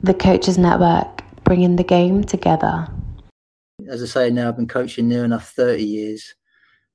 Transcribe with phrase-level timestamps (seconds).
[0.00, 2.86] The Coaches Network, bringing the game together.
[3.88, 6.34] As I say, now I've been coaching near enough 30 years.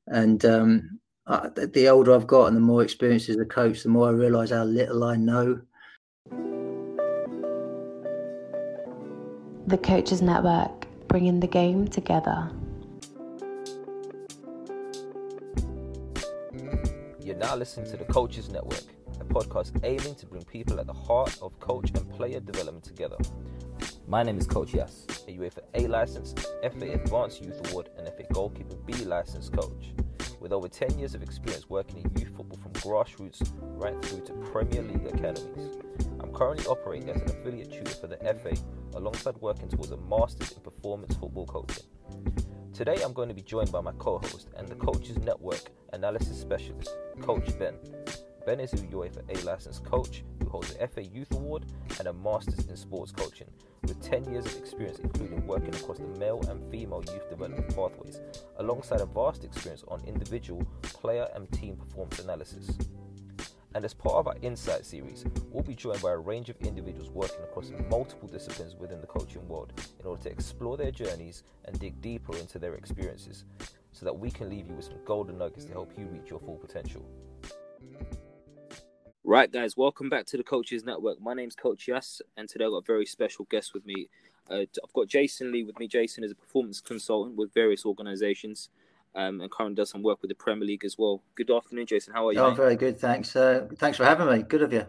[0.08, 3.89] And um, I, the older I've got and the more experience as a coach, the
[3.89, 5.59] more I realise how little I know.
[9.67, 12.50] The Coaches Network, bringing the game together.
[17.22, 18.83] You're now listening to the Coaches Network,
[19.23, 23.16] a podcast aiming to bring people at the heart of coach and player development together.
[24.07, 28.23] My name is Coach Yas, a UEFA A licensed, FA Advanced Youth Award, and FA
[28.33, 29.94] Goalkeeper B licensed coach.
[30.41, 34.33] With over 10 years of experience working in youth football from grassroots right through to
[34.51, 35.77] Premier League academies.
[36.19, 38.55] I'm currently operating as an affiliate tutor for the FA
[38.97, 41.85] alongside working towards a master's in performance football coaching.
[42.73, 46.89] Today I'm going to be joined by my co-host and the Coaches Network analysis specialist,
[47.21, 47.75] Coach Ben.
[48.45, 51.66] Ben is a UEFA A licensed coach who holds an FA Youth Award
[51.97, 53.47] and a Masters in Sports Coaching,
[53.83, 58.19] with 10 years of experience including working across the male and female youth development pathways,
[58.58, 62.78] alongside a vast experience on individual, player and team performance analysis.
[63.75, 67.12] And as part of our Insight series, we'll be joined by a range of individuals
[67.12, 71.79] working across multiple disciplines within the coaching world in order to explore their journeys and
[71.79, 73.45] dig deeper into their experiences
[73.94, 76.41] so that we can leave you with some golden nuggets to help you reach your
[76.41, 77.06] full potential.
[79.33, 81.19] Right, guys, welcome back to the Coaches Network.
[81.19, 84.07] My name's Coach Yas, and today I've got a very special guest with me.
[84.47, 85.88] Uh, I've got Jason Lee with me.
[85.88, 88.69] Jason is a performance consultant with various organizations
[89.16, 91.23] um, and currently does some work with the Premier League as well.
[91.33, 92.13] Good afternoon, Jason.
[92.13, 92.39] How are you?
[92.41, 92.99] Oh, very good.
[92.99, 93.35] Thanks.
[93.35, 94.44] Uh, thanks for having me.
[94.44, 94.85] Good of you.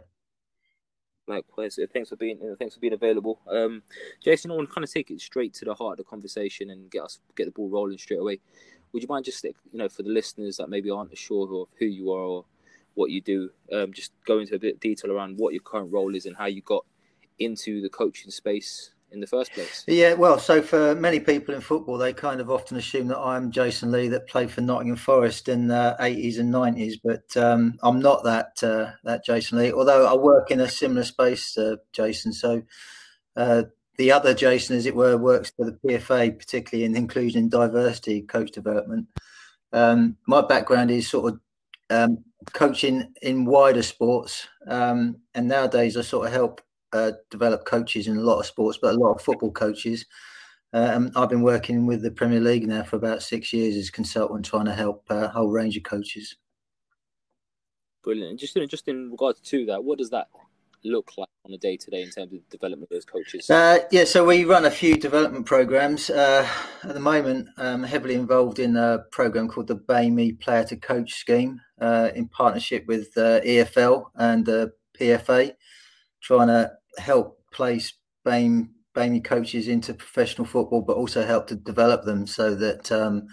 [1.26, 1.78] Likewise.
[1.94, 3.40] Thanks for being thanks for being available.
[3.48, 3.82] Um,
[4.22, 6.68] Jason, I want to kind of take it straight to the heart of the conversation
[6.68, 8.40] and get us get the ball rolling straight away.
[8.92, 11.86] Would you mind just you know for the listeners that maybe aren't sure of who
[11.86, 12.44] you are or
[12.94, 15.92] what you do, um, just go into a bit of detail around what your current
[15.92, 16.84] role is and how you got
[17.38, 19.84] into the coaching space in the first place?
[19.86, 23.50] Yeah, well, so for many people in football, they kind of often assume that I'm
[23.50, 28.00] Jason Lee that played for Nottingham Forest in the 80s and 90s, but um, I'm
[28.00, 29.72] not that uh, that Jason Lee.
[29.72, 32.62] Although I work in a similar space to Jason, so
[33.36, 33.64] uh,
[33.96, 38.22] the other Jason, as it were, works for the PFA, particularly in inclusion and diversity
[38.22, 39.06] coach development.
[39.72, 41.40] Um, my background is sort of
[41.90, 46.60] um, coaching in wider sports, um, and nowadays I sort of help
[46.92, 50.06] uh, develop coaches in a lot of sports, but a lot of football coaches.
[50.72, 54.44] Um, I've been working with the Premier League now for about six years as consultant,
[54.44, 56.36] trying to help a whole range of coaches.
[58.02, 58.40] Brilliant.
[58.40, 60.28] Just in, just in regards to that, what does that
[60.84, 63.48] look like on a day to day in terms of development of those coaches?
[63.50, 66.10] Uh, yeah, so we run a few development programs.
[66.10, 66.46] Uh,
[66.82, 71.14] at the moment, I'm heavily involved in a program called the BAME Player to Coach
[71.14, 75.52] Scheme uh, in partnership with uh, EFL and the PFA,
[76.22, 77.94] trying to help place
[78.24, 83.26] BAME, BAME coaches into professional football, but also help to develop them so that um,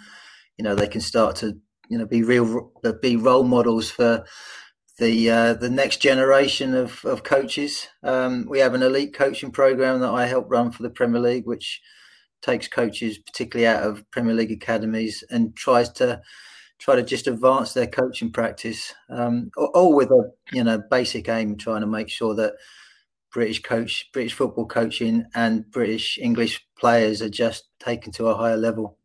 [0.58, 1.58] you know they can start to
[1.88, 2.70] you know be real
[3.00, 4.24] be role models for
[5.02, 7.88] the uh, the next generation of, of coaches.
[8.04, 11.44] Um, we have an elite coaching program that I help run for the Premier League,
[11.44, 11.82] which
[12.40, 16.22] takes coaches particularly out of Premier League academies and tries to
[16.78, 21.56] try to just advance their coaching practice, um, all with a you know basic aim
[21.56, 22.54] trying to make sure that
[23.32, 28.56] British coach, British football coaching, and British English players are just taken to a higher
[28.56, 28.96] level.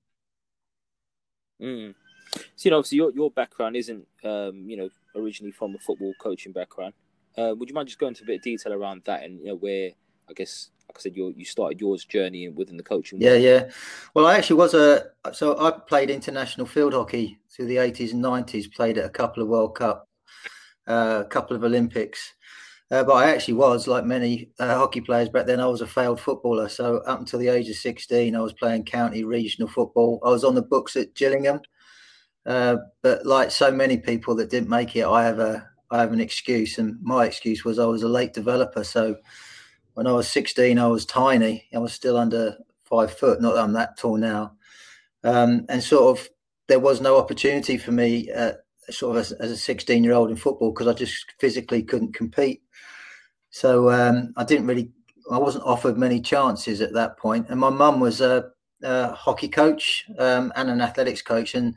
[1.59, 1.95] Mm.
[2.37, 6.13] So, you know, obviously your your background isn't, um, you know, originally from a football
[6.19, 6.93] coaching background.
[7.37, 9.45] Uh, would you mind just going into a bit of detail around that and you
[9.45, 9.91] know where
[10.27, 13.19] I guess like I said you you started yours journey within the coaching.
[13.19, 13.31] World?
[13.31, 13.69] Yeah, yeah.
[14.13, 18.21] Well, I actually was a so I played international field hockey through the eighties and
[18.21, 18.67] nineties.
[18.67, 20.07] Played at a couple of World Cup,
[20.87, 22.33] uh, a couple of Olympics.
[22.89, 25.87] Uh, but I actually was, like many uh, hockey players back then, I was a
[25.87, 26.69] failed footballer.
[26.69, 30.21] So up until the age of 16, I was playing county regional football.
[30.23, 31.59] I was on the books at Gillingham.
[32.47, 36.13] Uh, but like so many people that didn't make it, I have a I have
[36.13, 38.83] an excuse, and my excuse was I was a late developer.
[38.83, 39.17] So
[39.93, 41.67] when I was 16, I was tiny.
[41.73, 43.41] I was still under five foot.
[43.41, 44.53] Not that I'm that tall now.
[45.23, 46.29] Um, and sort of
[46.67, 48.53] there was no opportunity for me, uh,
[48.89, 52.13] sort of as, as a 16 year old in football, because I just physically couldn't
[52.13, 52.61] compete.
[53.49, 54.91] So um, I didn't really,
[55.31, 57.47] I wasn't offered many chances at that point.
[57.49, 58.51] And my mum was a,
[58.83, 61.75] a, hockey coach um, and an athletics coach, and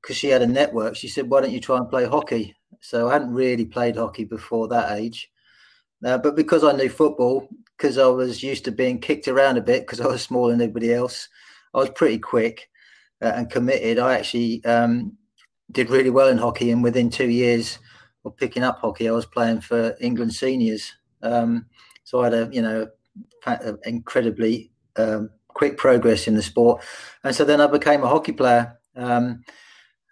[0.00, 3.08] because she had a network, she said, "Why don't you try and play hockey?" So
[3.08, 5.30] I hadn't really played hockey before that age,
[6.04, 9.62] uh, but because I knew football, because I was used to being kicked around a
[9.62, 11.28] bit, because I was smaller than everybody else,
[11.74, 12.68] I was pretty quick
[13.22, 13.98] uh, and committed.
[13.98, 15.16] I actually um,
[15.72, 17.78] did really well in hockey, and within two years
[18.24, 20.94] of picking up hockey, I was playing for England seniors.
[21.22, 21.66] Um,
[22.04, 22.88] so I had a you know
[23.84, 26.82] incredibly um, quick progress in the sport,
[27.24, 28.78] and so then I became a hockey player.
[28.96, 29.44] Um,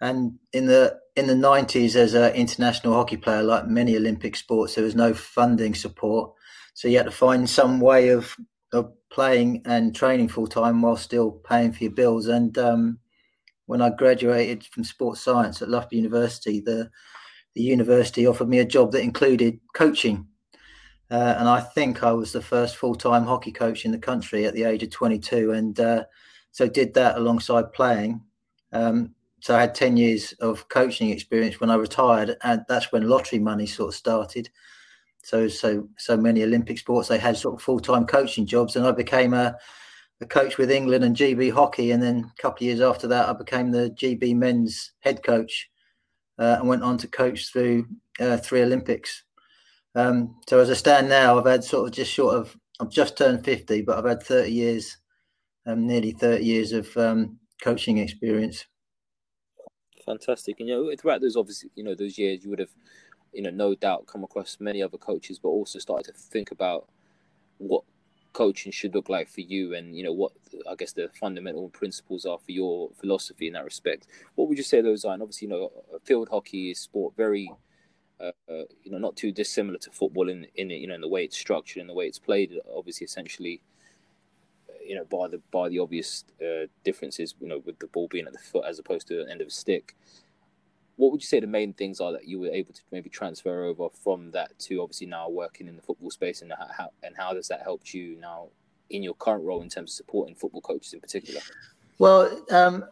[0.01, 4.75] and in the in the nineties, as an international hockey player, like many Olympic sports,
[4.75, 6.33] there was no funding support,
[6.73, 8.35] so you had to find some way of
[8.71, 12.27] of playing and training full time while still paying for your bills.
[12.27, 12.99] And um,
[13.65, 16.89] when I graduated from sports science at Loughborough University, the
[17.55, 20.27] the university offered me a job that included coaching.
[21.11, 24.45] Uh, and I think I was the first full time hockey coach in the country
[24.45, 25.51] at the age of 22.
[25.51, 26.03] And uh,
[26.51, 28.21] so did that alongside playing.
[28.71, 32.37] Um, so I had 10 years of coaching experience when I retired.
[32.43, 34.49] And that's when lottery money sort of started.
[35.23, 38.75] So, so, so many Olympic sports, they had sort of full time coaching jobs.
[38.75, 39.55] And I became a,
[40.21, 41.91] a coach with England and GB hockey.
[41.91, 45.69] And then a couple of years after that, I became the GB men's head coach
[46.37, 47.87] uh, and went on to coach through
[48.19, 49.23] uh, three Olympics.
[49.95, 53.17] Um, so as I stand now, I've had sort of just short of, I've just
[53.17, 54.97] turned 50, but I've had 30 years,
[55.65, 58.65] um, nearly 30 years of um, coaching experience.
[60.09, 60.59] Fantastic.
[60.59, 62.73] And, you know, throughout those, obviously, you know, those years, you would have,
[63.31, 66.89] you know, no doubt come across many other coaches, but also started to think about
[67.59, 67.83] what
[68.33, 70.31] coaching should look like for you and you know what
[70.69, 74.63] i guess the fundamental principles are for your philosophy in that respect what would you
[74.63, 75.71] say those are and obviously you know
[76.03, 77.51] field hockey is sport very
[78.21, 81.07] uh, uh, you know not too dissimilar to football in in you know in the
[81.07, 83.61] way it's structured and the way it's played obviously essentially
[84.89, 88.25] you know by the by the obvious uh, differences you know with the ball being
[88.25, 89.95] at the foot as opposed to the end of a stick
[90.95, 93.63] what would you say the main things are that you were able to maybe transfer
[93.63, 97.33] over from that to obviously now working in the football space and how and how
[97.33, 98.47] does that help you now
[98.89, 101.39] in your current role in terms of supporting football coaches in particular?
[101.99, 102.85] Well, um,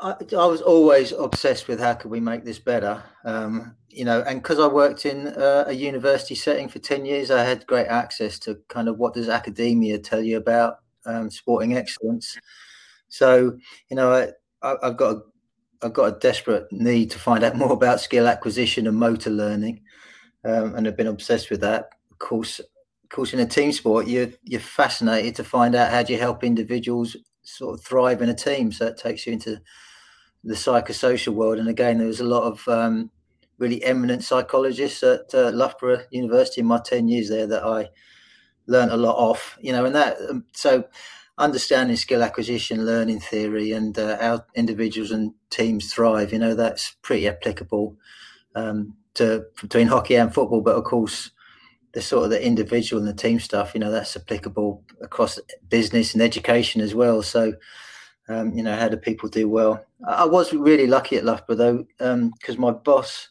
[0.00, 4.22] I, I, was always obsessed with how could we make this better, um, you know,
[4.22, 7.86] and because I worked in uh, a university setting for ten years, I had great
[7.86, 12.36] access to kind of what does academia tell you about um, sporting excellence.
[13.08, 13.58] So,
[13.90, 15.20] you know, I, have got a
[15.82, 19.82] I've got a desperate need to find out more about skill acquisition and motor learning,
[20.44, 21.90] um, and I've been obsessed with that.
[22.10, 26.02] Of course, of course, in a team sport, you're you're fascinated to find out how
[26.02, 28.72] do you help individuals sort of thrive in a team.
[28.72, 29.60] So it takes you into
[30.42, 31.58] the psychosocial world.
[31.58, 33.10] And again, there was a lot of um,
[33.58, 37.90] really eminent psychologists at uh, Loughborough University in my ten years there that I
[38.66, 39.58] learned a lot off.
[39.60, 40.84] You know, and that um, so
[41.38, 46.32] understanding skill acquisition, learning theory, and uh, how individuals and teams thrive.
[46.32, 47.96] You know, that's pretty applicable
[48.54, 50.60] um, to between hockey and football.
[50.60, 51.30] But of course,
[51.94, 56.12] the sort of the individual and the team stuff, you know, that's applicable across business
[56.12, 57.22] and education as well.
[57.22, 57.54] So,
[58.28, 59.84] um, you know, how do people do well?
[60.06, 63.28] I was really lucky at Loughborough though, because um, my boss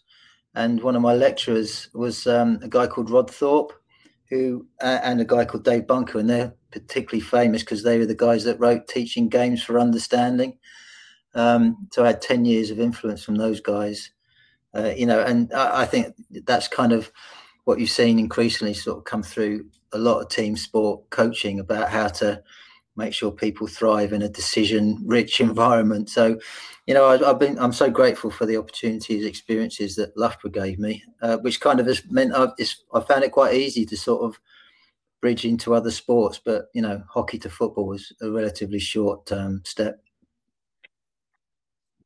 [0.55, 3.73] and one of my lecturers was um, a guy called Rod Thorpe,
[4.29, 8.05] who uh, and a guy called Dave Bunker, and they're particularly famous because they were
[8.05, 10.57] the guys that wrote Teaching Games for Understanding.
[11.35, 14.11] Um, so I had 10 years of influence from those guys,
[14.75, 16.13] uh, you know, and I, I, think
[16.45, 17.11] that's kind of
[17.63, 21.89] what you've seen increasingly sort of come through a lot of team sport coaching about
[21.89, 22.43] how to
[22.95, 26.09] make sure people thrive in a decision rich environment.
[26.09, 26.39] So,
[26.85, 30.79] you know, I, have been, I'm so grateful for the opportunities, experiences that Loughborough gave
[30.79, 32.51] me, uh, which kind of has meant I've,
[32.93, 34.39] I found it quite easy to sort of
[35.21, 39.61] bridge into other sports, but you know, hockey to football was a relatively short um,
[39.65, 40.03] step.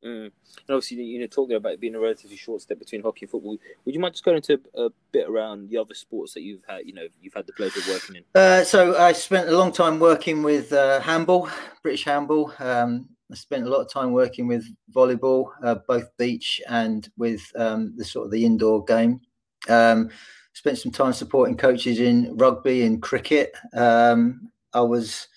[0.04, 0.26] Mm.
[0.26, 0.32] And
[0.68, 3.58] obviously, you know, talking about being a relatively short step between hockey and football.
[3.84, 6.86] Would you mind just going into a bit around the other sports that you've had?
[6.86, 8.24] You know, you've had the pleasure of working in.
[8.34, 11.48] Uh, so I spent a long time working with uh, handball,
[11.82, 12.52] British handball.
[12.58, 17.42] Um, I spent a lot of time working with volleyball, uh, both beach and with
[17.56, 19.20] um, the sort of the indoor game.
[19.68, 20.10] Um,
[20.54, 23.54] spent some time supporting coaches in rugby and cricket.
[23.74, 25.28] Um, I was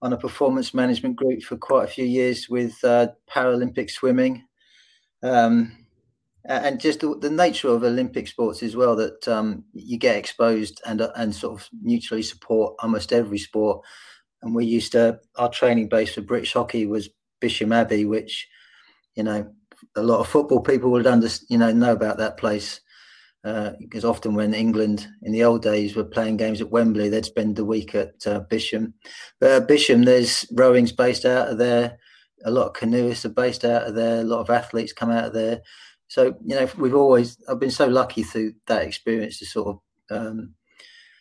[0.00, 4.44] on a performance management group for quite a few years with uh, Paralympic swimming.
[5.22, 5.72] Um,
[6.44, 10.80] and just the, the, nature of Olympic sports as well that um, you get exposed
[10.86, 13.84] and and sort of mutually support almost every sport.
[14.42, 18.48] And we used to our training base for British hockey was Bisham Abbey, which
[19.14, 19.52] you know
[19.96, 22.80] a lot of football people would under you know know about that place
[23.42, 27.24] because uh, often when England in the old days were playing games at Wembley, they'd
[27.24, 28.94] spend the week at uh, Bisham.
[29.40, 31.98] But at Bisham, there's rowing's based out of there.
[32.44, 34.20] A lot of canoeists are based out of there.
[34.20, 35.60] A lot of athletes come out of there.
[36.08, 39.78] So you know, we've always I've been so lucky through that experience to sort
[40.10, 40.54] of um,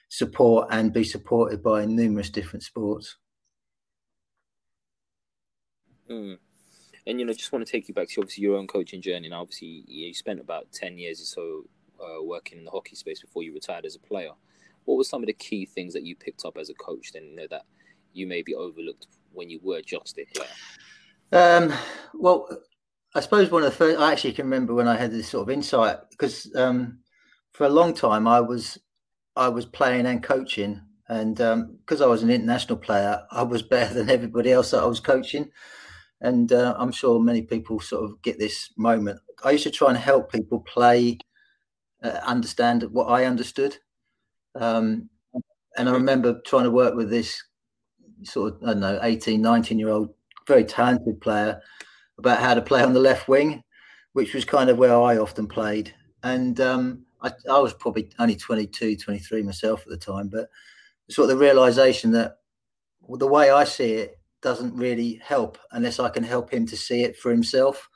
[0.09, 3.17] support and be supported by numerous different sports.
[6.09, 6.37] Mm.
[7.05, 9.29] And you know, just want to take you back to obviously your own coaching journey.
[9.29, 11.63] Now, obviously, you spent about ten years or so
[12.01, 14.31] uh, working in the hockey space before you retired as a player.
[14.85, 17.11] What were some of the key things that you picked up as a coach?
[17.13, 17.63] Then you know that
[18.13, 20.47] you maybe overlooked when you were just a player.
[21.31, 21.73] Um,
[22.13, 22.47] well,
[23.13, 25.43] I suppose one of the first I actually can remember when I had this sort
[25.43, 26.99] of insight because um,
[27.51, 28.77] for a long time I was
[29.35, 33.61] I was playing and coaching, and because um, I was an international player, I was
[33.75, 35.51] better than everybody else that I was coaching.
[36.19, 39.19] And uh, I'm sure many people sort of get this moment.
[39.43, 41.19] I used to try and help people play
[42.03, 43.77] uh, understand what I understood.
[44.55, 45.09] Um,
[45.77, 47.43] and I remember trying to work with this
[48.23, 50.13] sort of, I don't know, 18, 19 year old,
[50.47, 51.61] very talented player
[52.17, 53.63] about how to play on the left wing,
[54.13, 55.93] which was kind of where I often played.
[56.23, 60.49] And um, I, I, was probably only 22, 23 myself at the time, but
[61.09, 62.37] sort of the realization that
[63.07, 67.03] the way I see it doesn't really help unless I can help him to see
[67.03, 67.89] it for himself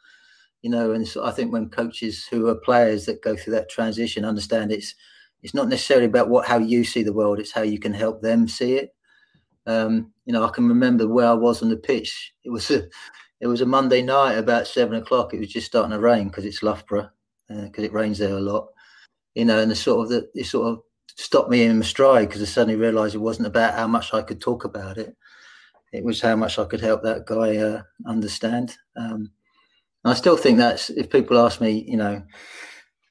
[0.62, 3.70] you know, and so I think when coaches who are players that go through that
[3.70, 4.96] transition understand it's
[5.44, 8.22] it's not necessarily about what how you see the world, it's how you can help
[8.22, 8.94] them see it.
[9.66, 12.34] Um, you know, I can remember where I was on the pitch.
[12.44, 12.88] It was a
[13.40, 15.34] it was a Monday night about seven o'clock.
[15.34, 17.10] It was just starting to rain because it's Loughborough,
[17.48, 18.68] because uh, it rains there a lot.
[19.34, 20.84] You know, and the sort of the it sort of
[21.18, 24.22] stopped me in my stride because I suddenly realised it wasn't about how much I
[24.22, 25.16] could talk about it.
[25.92, 28.78] It was how much I could help that guy uh, understand.
[28.96, 29.32] Um,
[30.04, 32.24] I still think that's if people ask me, you know,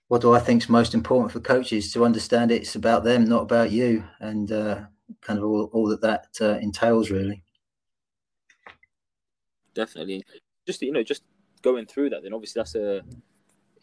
[0.09, 3.42] what do I think is most important for coaches to understand it's about them, not
[3.42, 4.80] about you, and uh,
[5.20, 7.44] kind of all, all that that uh, entails, really.
[9.73, 10.25] Definitely,
[10.66, 11.23] just you know, just
[11.62, 13.02] going through that, then obviously that's a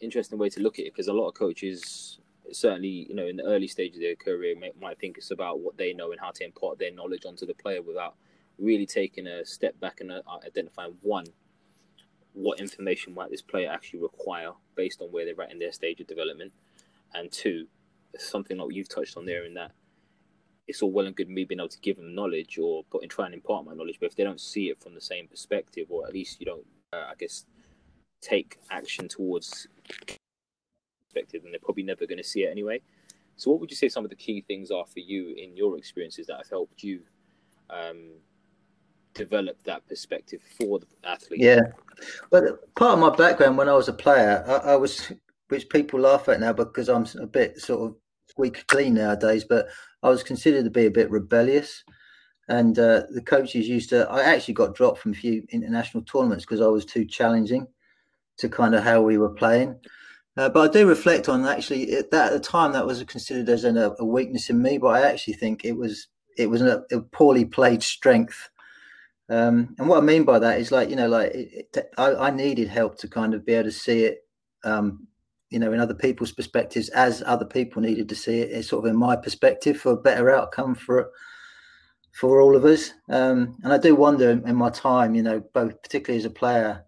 [0.00, 2.20] interesting way to look at it because a lot of coaches,
[2.52, 5.60] certainly, you know, in the early stage of their career, may, might think it's about
[5.60, 8.16] what they know and how to impart their knowledge onto the player without
[8.58, 11.24] really taking a step back and uh, identifying one
[12.38, 16.00] what information might this player actually require based on where they're at in their stage
[16.00, 16.52] of development,
[17.14, 17.66] and two,
[18.16, 19.72] something like you've touched on there in that
[20.68, 23.08] it's all well and good me being able to give them knowledge or put in
[23.08, 25.86] try and impart my knowledge, but if they don't see it from the same perspective,
[25.88, 27.46] or at least you don't, uh, I guess,
[28.20, 29.66] take action towards
[31.06, 32.82] perspective, then they're probably never going to see it anyway.
[33.36, 35.78] So, what would you say some of the key things are for you in your
[35.78, 37.00] experiences that have helped you
[37.70, 38.10] um,
[39.18, 41.40] develop that perspective for the athlete.
[41.40, 41.60] Yeah,
[42.30, 45.12] but part of my background when I was a player, I, I was,
[45.48, 47.96] which people laugh at now because I'm a bit sort of
[48.28, 49.66] squeak clean nowadays, but
[50.02, 51.84] I was considered to be a bit rebellious.
[52.48, 56.44] And uh, the coaches used to, I actually got dropped from a few international tournaments
[56.44, 57.66] because I was too challenging
[58.38, 59.78] to kind of how we were playing.
[60.36, 63.64] Uh, but I do reflect on actually that at the time that was considered as
[63.64, 66.06] an, a, weakness in me, but I actually think it was
[66.36, 68.48] it was a poorly played strength
[69.30, 72.14] um, and what I mean by that is like, you know, like it, it, I,
[72.14, 74.26] I, needed help to kind of be able to see it,
[74.64, 75.06] um,
[75.50, 78.50] you know, in other people's perspectives as other people needed to see it.
[78.50, 81.10] It's sort of in my perspective for a better outcome for
[82.12, 82.94] for all of us.
[83.10, 86.84] Um, and I do wonder in my time, you know, both particularly as a player,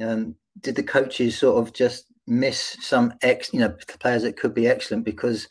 [0.00, 4.52] um, did the coaches sort of just miss some ex, you know, players that could
[4.52, 5.48] be excellent because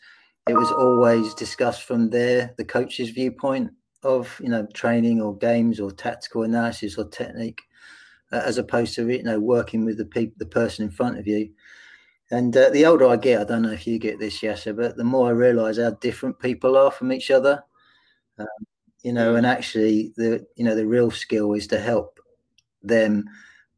[0.48, 3.72] it was always discussed from their the coach's viewpoint
[4.06, 7.62] of you know training or games or tactical analysis or technique,
[8.32, 11.26] uh, as opposed to you know working with the people, the person in front of
[11.26, 11.50] you.
[12.30, 14.96] And uh, the older I get, I don't know if you get this, Yasser, but
[14.96, 17.62] the more I realise how different people are from each other.
[18.38, 18.46] Um,
[19.02, 22.18] you know, and actually, the you know the real skill is to help
[22.82, 23.24] them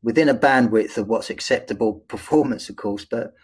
[0.02, 3.34] within a bandwidth of what's acceptable performance, of course, but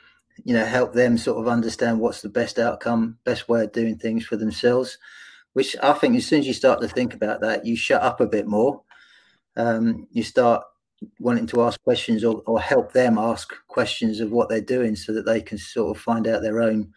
[0.45, 3.97] you know, help them sort of understand what's the best outcome, best way of doing
[3.97, 4.99] things for themselves
[5.55, 8.21] which I think as soon as you start to think about that, you shut up
[8.21, 8.83] a bit more.
[9.57, 10.65] Um, you start
[11.19, 15.13] wanting to ask questions or, or help them ask questions of what they're doing so
[15.13, 16.93] that they can sort of find out their own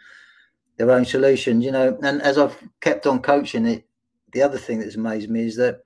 [0.78, 1.98] their own solutions, you know.
[2.04, 3.88] And as I've kept on coaching it,
[4.34, 5.82] the other thing that's amazed me is that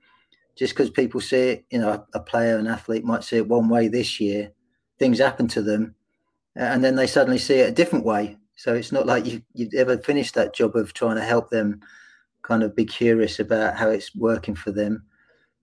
[0.54, 3.68] just because people see it, you know, a player, an athlete might see it one
[3.68, 4.52] way this year,
[4.98, 5.94] things happen to them,
[6.54, 8.36] and then they suddenly see it a different way.
[8.56, 11.80] So it's not like you you've ever finished that job of trying to help them
[12.42, 15.04] kind of be curious about how it's working for them.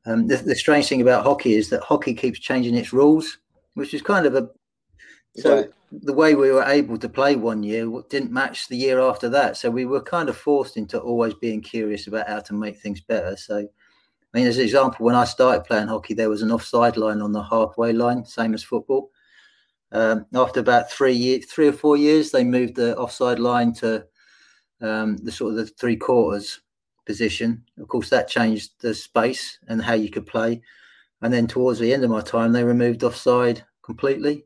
[0.05, 3.37] Um, the, the, strange thing about hockey is that hockey keeps changing its rules,
[3.73, 4.49] which is kind of a
[5.35, 5.69] so right.
[5.91, 9.57] the way we were able to play one year didn't match the year after that.
[9.57, 13.01] So we were kind of forced into always being curious about how to make things
[13.01, 13.37] better.
[13.37, 16.97] So, I mean, as an example, when I started playing hockey, there was an offside
[16.97, 19.11] line on the halfway line, same as football.
[19.91, 24.05] Um, after about three years, three or four years, they moved the offside line to
[24.81, 26.61] um, the sort of the three quarters
[27.09, 27.63] position.
[27.79, 30.61] Of course, that changed the space and how you could play.
[31.23, 34.45] And then towards the end of my time, they removed offside completely,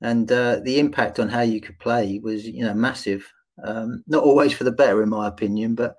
[0.00, 3.32] and uh, the impact on how you could play was, you know, massive.
[3.62, 5.96] Um, not always for the better, in my opinion, but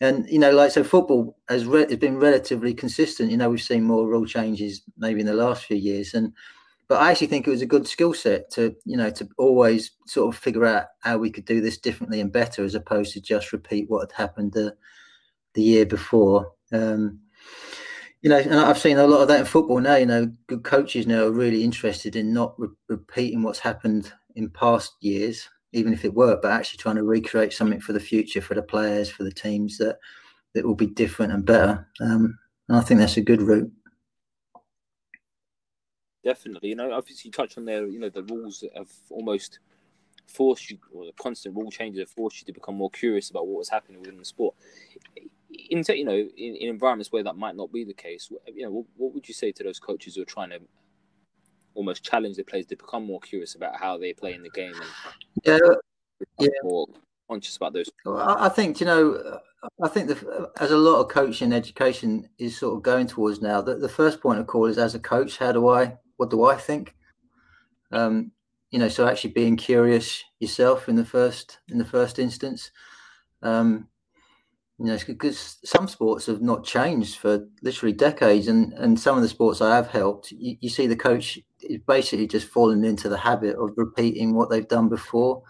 [0.00, 3.30] and you know, like so, football has, re- has been relatively consistent.
[3.30, 6.32] You know, we've seen more rule changes maybe in the last few years, and
[6.88, 9.90] but I actually think it was a good skill set to you know to always
[10.06, 13.20] sort of figure out how we could do this differently and better, as opposed to
[13.20, 14.74] just repeat what had happened the
[15.54, 16.52] the year before.
[16.72, 17.20] Um,
[18.22, 19.96] you know, and I've seen a lot of that in football now.
[19.96, 24.50] You know, good coaches now are really interested in not re- repeating what's happened in
[24.50, 28.40] past years, even if it worked, but actually trying to recreate something for the future,
[28.40, 29.98] for the players, for the teams that
[30.54, 31.88] that will be different and better.
[32.00, 32.38] Um,
[32.68, 33.70] and I think that's a good route.
[36.22, 37.86] Definitely, you know, obviously you touched on there.
[37.86, 39.60] You know, the rules have almost
[40.26, 43.46] forced you, or the constant rule changes have forced you to become more curious about
[43.46, 44.54] what was happening within the sport
[45.70, 48.70] in you know in, in, environments where that might not be the case you know
[48.70, 50.60] what, what, would you say to those coaches who are trying to
[51.74, 54.74] almost challenge the players to become more curious about how they play in the game
[54.74, 54.90] and
[55.44, 55.58] yeah
[56.38, 56.48] yeah.
[56.62, 56.86] more
[57.28, 59.40] conscious about those i think you know
[59.82, 63.60] i think the, as a lot of coaching education is sort of going towards now
[63.60, 66.44] that the first point of call is as a coach how do i what do
[66.44, 66.94] i think?
[67.92, 68.32] Um
[68.70, 72.70] you know so actually being curious yourself in the first in the first instance.
[73.42, 73.88] Um
[74.80, 79.22] you know, because some sports have not changed for literally decades, and and some of
[79.22, 83.10] the sports I have helped, you, you see the coach is basically just falling into
[83.10, 85.42] the habit of repeating what they've done before.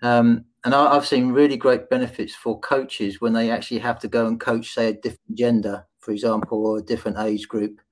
[0.00, 4.08] Um, and I, have seen really great benefits for coaches when they actually have to
[4.08, 7.82] go and coach, say, a different gender, for example, or a different age group,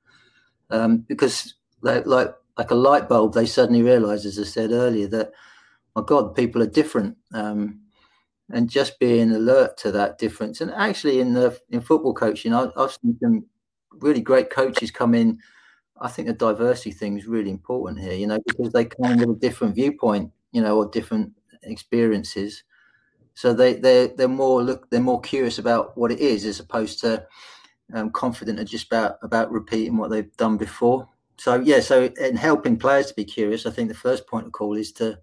[0.71, 5.09] um, because like, like like a light bulb, they suddenly realise, as I said earlier,
[5.09, 5.33] that
[5.95, 7.19] my God, people are different.
[7.35, 7.81] Um,
[8.53, 10.61] and just being alert to that difference.
[10.61, 13.45] And actually, in the in football coaching, I, I've seen some
[13.93, 15.39] really great coaches come in.
[16.01, 19.31] I think the diversity thing is really important here, you know, because they come with
[19.31, 22.65] a different viewpoint, you know, or different experiences.
[23.35, 27.01] So they they they're more look they're more curious about what it is as opposed
[27.01, 27.27] to
[27.93, 31.09] um, confident and just about about repeating what they've done before.
[31.37, 34.53] So yeah, so in helping players to be curious, I think the first point of
[34.53, 35.19] call is to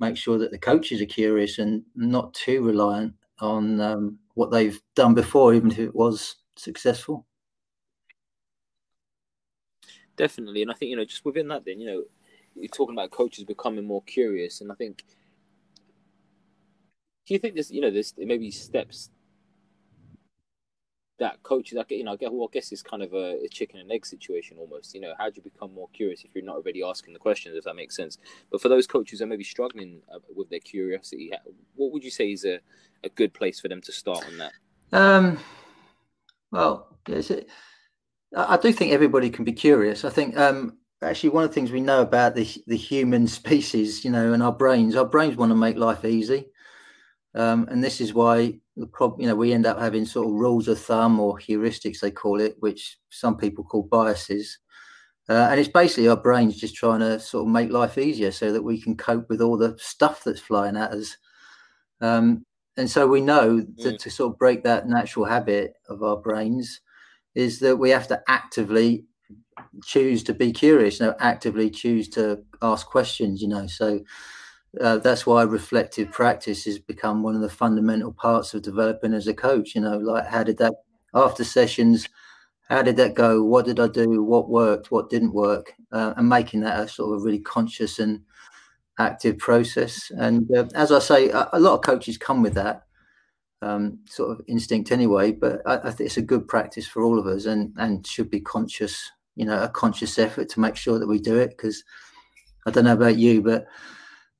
[0.00, 4.80] make sure that the coaches are curious and not too reliant on um, what they've
[4.94, 7.26] done before, even if it was successful.
[10.16, 12.04] Definitely, and I think you know, just within that, then you know,
[12.54, 15.04] you're talking about coaches becoming more curious, and I think,
[17.26, 19.10] do you think there's you know, there's maybe steps
[21.24, 23.42] that coaches, I get, you know, I get, well, I guess it's kind of a,
[23.42, 24.94] a, chicken and egg situation almost.
[24.94, 27.56] You know, how do you become more curious if you're not already asking the questions,
[27.56, 28.18] if that makes sense?
[28.52, 31.32] But for those coaches who are maybe struggling uh, with their curiosity,
[31.76, 32.60] what would you say is a,
[33.02, 34.52] a good place for them to start on that?
[34.92, 35.38] Um,
[36.50, 37.48] well, yes, it,
[38.36, 40.04] I do think everybody can be curious.
[40.04, 44.04] I think um, actually one of the things we know about the the human species,
[44.04, 46.50] you know, and our brains, our brains want to make life easy.
[47.34, 50.34] Um, and this is why the problem, you know, we end up having sort of
[50.34, 54.58] rules of thumb or heuristics, they call it, which some people call biases.
[55.28, 58.52] Uh, and it's basically our brains just trying to sort of make life easier so
[58.52, 61.16] that we can cope with all the stuff that's flying at us.
[62.00, 62.44] Um,
[62.76, 63.98] and so we know that mm.
[63.98, 66.80] to sort of break that natural habit of our brains
[67.34, 69.06] is that we have to actively
[69.84, 73.66] choose to be curious, you know, actively choose to ask questions, you know.
[73.66, 74.00] So
[74.80, 79.26] uh, that's why reflective practice has become one of the fundamental parts of developing as
[79.26, 79.74] a coach.
[79.74, 80.74] You know, like how did that
[81.14, 82.08] after sessions,
[82.68, 83.42] how did that go?
[83.42, 84.22] What did I do?
[84.22, 84.90] What worked?
[84.90, 85.72] What didn't work?
[85.92, 88.22] Uh, and making that a sort of a really conscious and
[88.98, 90.10] active process.
[90.16, 92.84] And uh, as I say, a, a, lot of coaches come with that
[93.62, 95.32] um, sort of instinct anyway.
[95.32, 98.30] But I, I think it's a good practice for all of us, and and should
[98.30, 99.10] be conscious.
[99.36, 101.82] You know, a conscious effort to make sure that we do it because
[102.66, 103.66] I don't know about you, but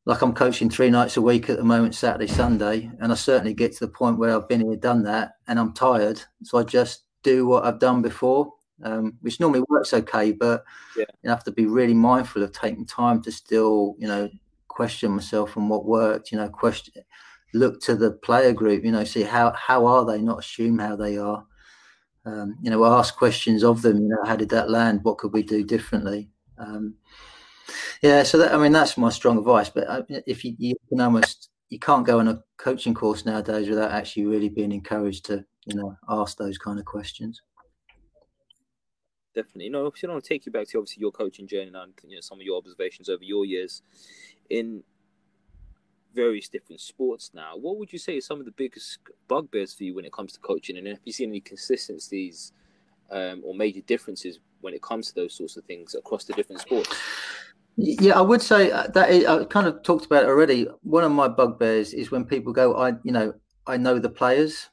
[0.07, 3.55] like I'm coaching three nights a week at the moment, Saturday, Sunday, and I certainly
[3.55, 6.23] get to the point where I've been here, done that, and I'm tired.
[6.43, 10.62] So I just do what I've done before, um, which normally works okay, but
[10.97, 11.07] yeah.
[11.23, 14.29] you have to be really mindful of taking time to still, you know,
[14.69, 16.33] question myself and what worked.
[16.33, 17.03] You know, question,
[17.55, 18.85] look to the player group.
[18.85, 21.47] You know, see how how are they, not assume how they are.
[22.27, 24.03] Um, you know, ask questions of them.
[24.03, 25.01] You know, how did that land?
[25.03, 26.29] What could we do differently?
[26.59, 26.95] Um,
[28.03, 29.68] yeah, so that, I mean that's my strong advice.
[29.68, 33.68] But uh, if you, you can almost you can't go on a coaching course nowadays
[33.68, 37.40] without actually really being encouraged to you know ask those kind of questions.
[39.35, 42.16] Definitely, know, if you don't take you back to obviously your coaching journey and you
[42.16, 43.83] know some of your observations over your years
[44.50, 44.85] in
[46.14, 47.57] various different sports now.
[47.57, 48.98] What would you say are some of the biggest
[49.29, 50.79] bugbears for you when it comes to coaching?
[50.79, 52.53] And have you seen any consistencies
[53.11, 56.62] um, or major differences when it comes to those sorts of things across the different
[56.62, 56.96] sports?
[57.77, 60.69] Yeah, I would say uh, that is, I kind of talked about it already.
[60.83, 63.35] One of my bugbears is when people go, I, you know,
[63.67, 64.69] I know the players,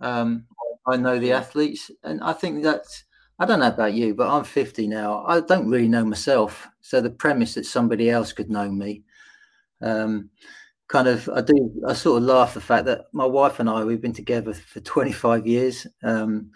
[0.00, 0.46] um,
[0.86, 3.04] I know the athletes, and I think that's.
[3.40, 5.24] I don't know about you, but I'm 50 now.
[5.26, 6.68] I don't really know myself.
[6.82, 9.04] So the premise that somebody else could know me,
[9.82, 10.30] um,
[10.88, 11.72] kind of, I do.
[11.88, 14.80] I sort of laugh the fact that my wife and I we've been together for
[14.80, 15.86] 25 years.
[16.04, 16.50] Um,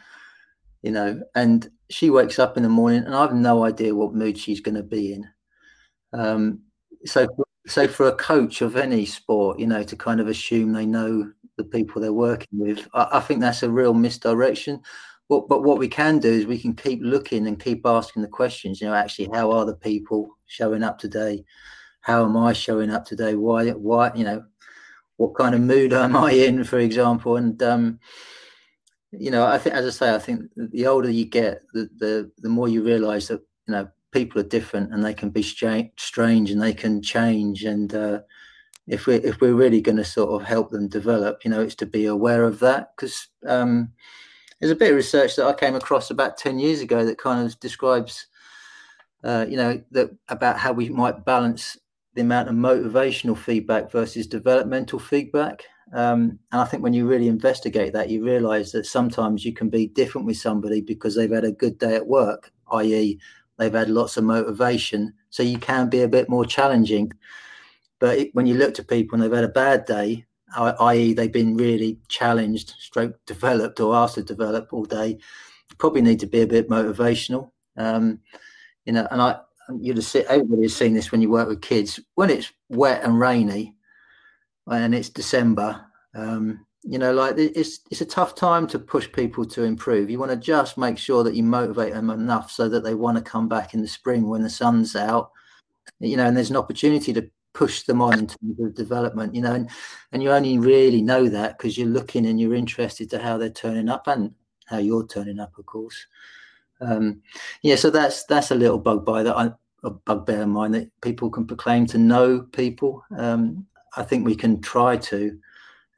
[0.82, 4.14] you know, and she wakes up in the morning and I have no idea what
[4.14, 5.26] mood she's going to be in.
[6.12, 6.60] Um,
[7.04, 7.28] so,
[7.66, 11.30] so for a coach of any sport, you know, to kind of assume they know
[11.56, 14.80] the people they're working with, I, I think that's a real misdirection.
[15.28, 18.28] But, but what we can do is we can keep looking and keep asking the
[18.28, 18.80] questions.
[18.80, 21.44] You know, actually, how are the people showing up today?
[22.00, 23.34] How am I showing up today?
[23.34, 23.70] Why?
[23.70, 24.10] Why?
[24.14, 24.44] You know,
[25.18, 27.36] what kind of mood am I in, for example?
[27.36, 28.00] And um,
[29.12, 32.30] you know, I think, as I say, I think the older you get, the the,
[32.38, 36.50] the more you realise that you know people are different and they can be strange
[36.50, 38.20] and they can change and uh,
[38.86, 41.74] if we if we're really going to sort of help them develop you know it's
[41.74, 43.90] to be aware of that because um,
[44.60, 47.46] there's a bit of research that I came across about 10 years ago that kind
[47.46, 48.26] of describes
[49.24, 51.76] uh, you know that about how we might balance
[52.14, 57.28] the amount of motivational feedback versus developmental feedback um, and I think when you really
[57.28, 61.44] investigate that, you realize that sometimes you can be different with somebody because they've had
[61.44, 63.18] a good day at work, i.e.,
[63.58, 67.12] They've had lots of motivation, so you can be a bit more challenging.
[67.98, 70.24] But it, when you look to people and they've had a bad day,
[70.56, 75.18] i.e., they've been really challenged, stroke developed, or asked to develop all day,
[75.78, 77.50] probably need to be a bit motivational.
[77.76, 78.20] Um,
[78.84, 79.40] you know, and I,
[79.80, 82.00] you'd have seen, everybody has seen this when you work with kids.
[82.14, 83.74] When it's wet and rainy,
[84.66, 89.44] and it's December, um, you know like it's it's a tough time to push people
[89.44, 90.10] to improve.
[90.10, 93.16] You want to just make sure that you motivate them enough so that they want
[93.16, 95.32] to come back in the spring when the sun's out
[96.00, 99.40] you know and there's an opportunity to push them on in terms of development you
[99.40, 99.70] know and,
[100.12, 103.50] and you only really know that because you're looking and you're interested to how they're
[103.50, 104.32] turning up and
[104.66, 106.06] how you're turning up of course.
[106.80, 107.22] Um
[107.62, 109.50] yeah so that's that's a little bug by that I,
[109.84, 113.04] a bugbear in mind that people can proclaim to know people.
[113.16, 115.38] Um i think we can try to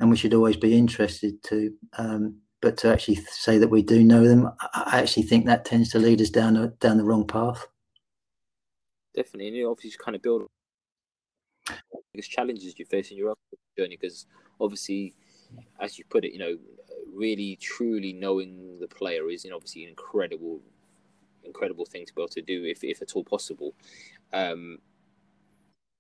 [0.00, 1.72] and we should always be interested to.
[1.98, 5.90] Um, but to actually say that we do know them, I actually think that tends
[5.90, 7.66] to lead us down a, down the wrong path.
[9.14, 10.42] Definitely, and you obviously kind of build
[12.12, 13.34] biggest challenges you face in your
[13.78, 14.26] journey because
[14.60, 15.14] obviously,
[15.80, 16.56] as you put it, you know,
[17.12, 20.60] really truly knowing the player is, you obviously an incredible,
[21.44, 23.74] incredible thing to be able to do if if at all possible.
[24.32, 24.78] Um,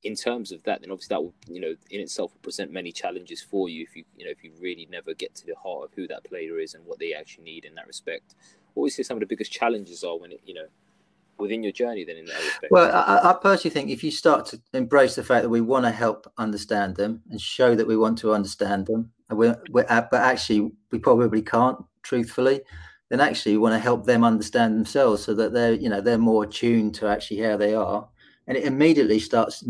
[0.02, 2.90] in terms of that, then obviously that will, you know, in itself will present many
[2.92, 5.84] challenges for you if you, you know, if you really never get to the heart
[5.84, 8.34] of who that player is and what they actually need in that respect.
[8.74, 10.66] What would you say some of the biggest challenges are when it, you know,
[11.38, 12.70] within your journey then in that respect?
[12.70, 15.84] Well, I, I personally think if you start to embrace the fact that we want
[15.84, 19.84] to help understand them and show that we want to understand them, and we're, we're
[19.84, 22.62] but actually we probably can't, truthfully,
[23.10, 26.16] then actually we want to help them understand themselves so that they're, you know, they're
[26.16, 28.08] more attuned to actually how they are
[28.50, 29.64] and it immediately starts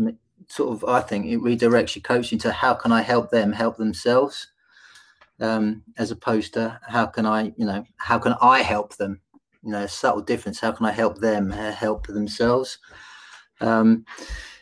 [0.47, 3.77] sort of i think it redirects your coaching to how can i help them help
[3.77, 4.47] themselves
[5.39, 9.21] um, as opposed to how can i you know how can i help them?
[9.63, 12.79] You know subtle difference how can i help them help themselves?
[13.59, 14.05] Um,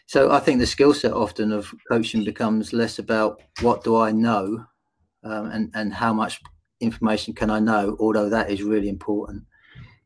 [0.06, 4.12] so i think the skill set often of coaching becomes less about what do i
[4.12, 4.66] know
[5.24, 6.42] um, and and how much
[6.82, 9.44] information can i know although that is really important.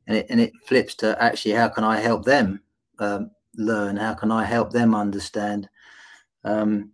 [0.06, 2.62] And it, and it flips to actually how can i help them
[3.00, 3.98] um, learn?
[3.98, 5.70] How can I help them understand?
[6.44, 6.92] Um,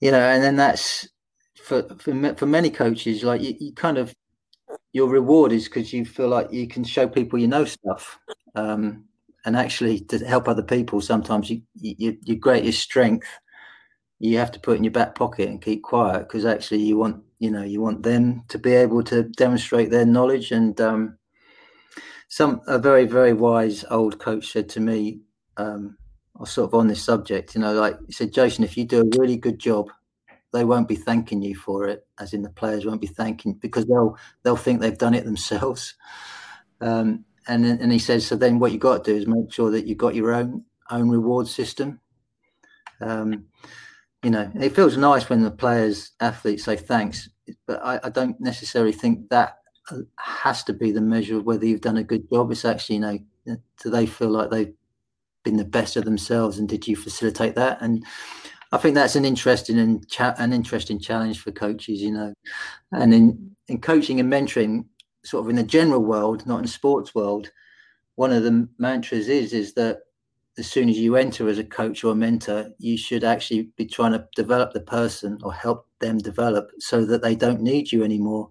[0.00, 1.08] you know, and then that's
[1.56, 4.14] for for, for many coaches, like you, you kind of
[4.92, 8.18] your reward is because you feel like you can show people you know stuff.
[8.54, 9.04] Um,
[9.46, 13.28] and actually, to help other people, sometimes you, you, your greatest strength
[14.18, 17.22] you have to put in your back pocket and keep quiet because actually you want
[17.38, 21.18] you know you want them to be able to demonstrate their knowledge and um,
[22.28, 25.20] some a very very wise old coach said to me
[25.56, 25.96] um,
[26.36, 29.00] was sort of on this subject you know like he said Jason if you do
[29.00, 29.90] a really good job
[30.52, 33.86] they won't be thanking you for it as in the players won't be thanking because
[33.86, 35.94] they'll they'll think they've done it themselves
[36.80, 39.70] um, and and he says so then what you got to do is make sure
[39.70, 42.00] that you've got your own own reward system
[43.00, 43.46] um,
[44.24, 47.28] you know, it feels nice when the players, athletes say thanks,
[47.66, 49.58] but I, I, don't necessarily think that
[49.90, 52.50] uh, has to be the measure of whether you've done a good job.
[52.50, 53.00] It's actually, you
[53.46, 54.72] know, do they feel like they've
[55.44, 57.80] been the best of themselves, and did you facilitate that?
[57.80, 58.04] And
[58.72, 62.34] I think that's an interesting and cha- an interesting challenge for coaches, you know,
[62.92, 64.86] and in in coaching and mentoring,
[65.24, 67.50] sort of in the general world, not in sports world,
[68.16, 70.00] one of the mantras is is that
[70.56, 73.86] as soon as you enter as a coach or a mentor, you should actually be
[73.86, 78.04] trying to develop the person or help them develop so that they don't need you
[78.04, 78.50] anymore.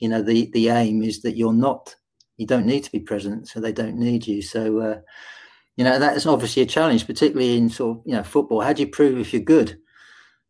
[0.00, 1.94] You know, the the aim is that you're not,
[2.36, 4.42] you don't need to be present, so they don't need you.
[4.42, 5.00] So, uh,
[5.80, 8.60] you know, that is obviously a challenge, particularly in sort of you know football.
[8.60, 9.78] How do you prove if you're good?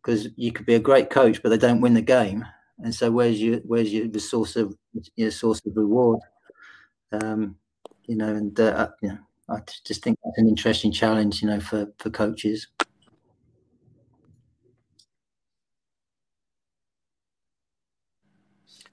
[0.03, 2.45] Because you could be a great coach, but they don't win the game,
[2.81, 4.75] and so where's your where's your the source of
[5.15, 6.19] your source of reward?
[7.13, 7.55] Um,
[8.09, 11.61] you know, and uh you know I just think that's an interesting challenge, you know,
[11.61, 12.67] for for coaches.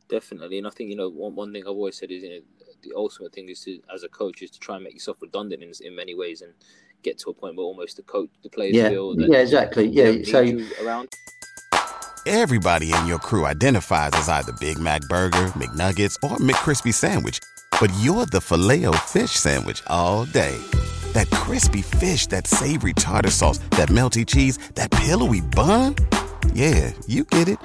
[0.07, 2.41] Definitely, and I think you know one, one thing I've always said is you know
[2.83, 5.61] the ultimate thing is to as a coach is to try and make yourself redundant
[5.63, 6.53] in, in many ways and
[7.03, 8.89] get to a point where almost the coach the players yeah.
[8.89, 10.41] feel that yeah exactly yeah so
[10.83, 11.09] around.
[12.25, 17.39] Everybody in your crew identifies as either Big Mac Burger, McNuggets, or McCrispy Sandwich
[17.79, 20.57] but you're the filet fish sandwich all day.
[21.13, 25.95] That crispy fish, that savory tartar sauce, that melty cheese, that pillowy bun.
[26.53, 27.59] Yeah, you get it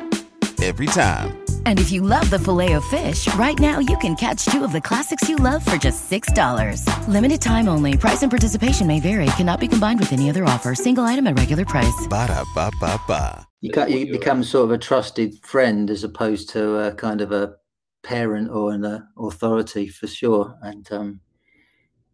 [0.63, 1.42] every time.
[1.67, 4.73] And if you love the filet of fish, right now you can catch two of
[4.73, 6.87] the classics you love for just $6.
[7.09, 7.97] Limited time only.
[7.97, 9.27] Price and participation may vary.
[9.37, 10.77] Cannot be combined with any other offer.
[10.77, 12.07] Single item at regular price.
[12.09, 13.47] Ba da ba ba ba.
[13.61, 17.55] You, you become sort of a trusted friend as opposed to a kind of a
[18.03, 20.57] parent or an uh, authority for sure.
[20.63, 21.21] And um,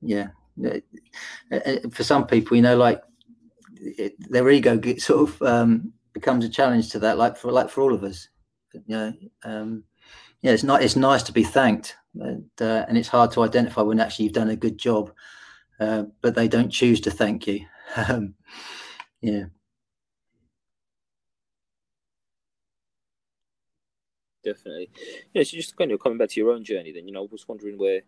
[0.03, 0.29] yeah,
[1.91, 3.03] for some people, you know, like
[3.81, 7.19] it, their ego gets sort of um, becomes a challenge to that.
[7.19, 8.29] Like for like for all of us,
[8.75, 9.13] you know,
[9.45, 9.85] um,
[10.43, 10.83] yeah, it's not.
[10.83, 14.35] It's nice to be thanked, and, uh, and it's hard to identify when actually you've
[14.35, 15.13] done a good job,
[15.81, 17.61] uh, but they don't choose to thank you.
[17.97, 18.35] Um,
[19.23, 19.45] yeah.
[24.49, 24.91] definitely.
[25.35, 27.29] Yeah, so just kind of coming back to your own journey, then you know, I
[27.31, 28.03] was wondering where,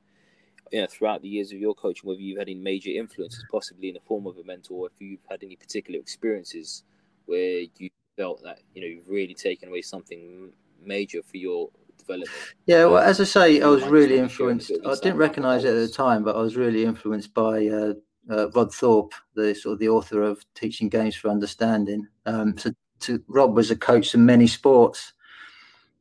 [0.72, 3.88] you know, throughout the years of your coaching, whether you've had any major influences, possibly
[3.88, 6.84] in the form of a mentor, or if you've had any particular experiences
[7.26, 10.50] where you felt that you know you've really taken away something
[10.82, 12.30] major for your development.
[12.66, 14.72] Yeah, well, as I say, I was really influenced.
[14.86, 17.66] I didn't recognise it at the time, but I was really influenced by.
[17.66, 17.94] Uh,
[18.30, 22.06] uh, Rod Thorpe, the sort of the author of Teaching Games for Understanding.
[22.26, 22.70] Um, so,
[23.00, 25.14] to, Rod was a coach in many sports,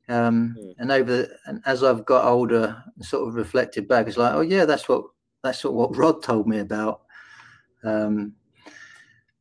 [0.10, 0.74] um, mm.
[0.80, 4.66] And over and as I've got older, sort of reflected back, it's like, oh yeah,
[4.66, 5.06] that's what
[5.44, 7.02] that's what, what Rod told me about.
[7.84, 8.34] Um,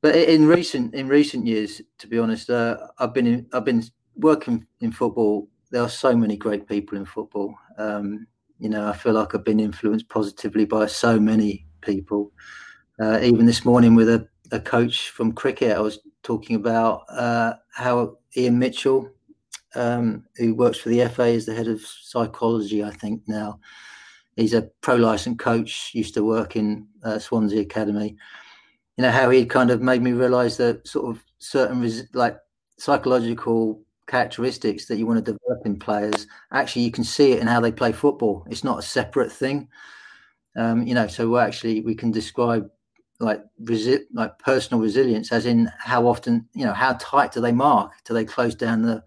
[0.01, 3.85] but in recent in recent years, to be honest, uh, I've been in, I've been
[4.17, 5.49] working in football.
[5.71, 7.55] There are so many great people in football.
[7.77, 8.27] Um,
[8.59, 12.33] you know, I feel like I've been influenced positively by so many people.
[13.01, 17.55] Uh, even this morning with a, a coach from cricket, I was talking about uh,
[17.71, 19.13] how Ian Mitchell
[19.75, 23.61] um, who works for the FA as the head of psychology, I think now.
[24.37, 28.17] He's a pro licensed coach, used to work in uh, Swansea Academy.
[28.99, 32.37] You know, how he kind of made me realize that sort of certain res- like
[32.79, 37.47] psychological characteristics that you want to develop in players, actually, you can see it in
[37.47, 38.45] how they play football.
[38.51, 39.69] It's not a separate thing.
[40.57, 42.69] Um, you know, so we're actually we can describe
[43.21, 47.51] like resi- like personal resilience as in how often you know how tight do they
[47.51, 49.03] mark do they close down the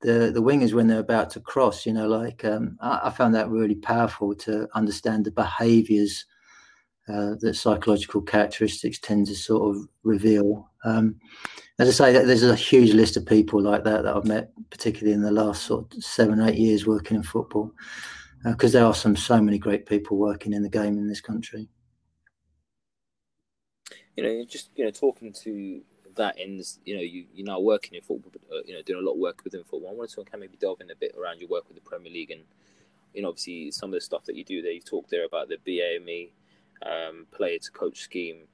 [0.00, 1.86] the the wingers when they're about to cross.
[1.86, 6.24] You know, like um, I, I, found that really powerful to understand the behaviours
[7.08, 10.70] uh, that psychological characteristics tend to sort of reveal.
[10.84, 11.16] Um,
[11.78, 15.12] as I say, there's a huge list of people like that that I've met, particularly
[15.12, 17.72] in the last sort of seven, eight years working in football,
[18.44, 21.20] because uh, there are some so many great people working in the game in this
[21.20, 21.68] country.
[24.16, 25.82] You know, just you know, talking to
[26.16, 29.06] that ends, you know, you, you're now working in football, uh, you know, doing a
[29.06, 29.90] lot of work within football.
[29.90, 31.82] I wanted to kind of maybe delve in a bit around your work with the
[31.82, 32.40] Premier League and,
[33.14, 34.72] you know, obviously some of the stuff that you do there.
[34.72, 36.30] You talked there about the BAME
[36.84, 38.48] um, player to coach scheme.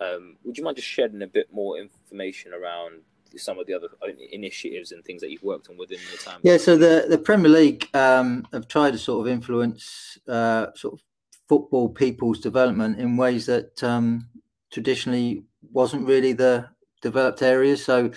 [0.00, 3.00] Um, would you mind just shedding a bit more information around
[3.36, 3.88] some of the other
[4.30, 6.40] initiatives and things that you've worked on within the time?
[6.42, 10.94] Yeah, so the the Premier League um, have tried to sort of influence uh, sort
[10.94, 11.00] of
[11.48, 14.28] football people's development in ways that um,
[14.70, 16.68] traditionally wasn't really the
[17.02, 17.84] developed areas.
[17.84, 18.10] So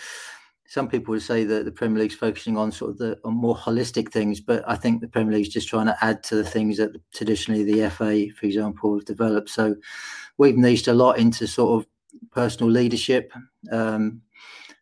[0.69, 4.11] some people would say that the Premier League's focusing on sort of the more holistic
[4.11, 6.91] things, but I think the Premier League's just trying to add to the things that
[7.11, 9.49] traditionally the FA, for example, have developed.
[9.49, 9.75] So
[10.37, 11.87] we've niched a lot into sort of
[12.29, 13.33] personal leadership,
[13.71, 14.21] um,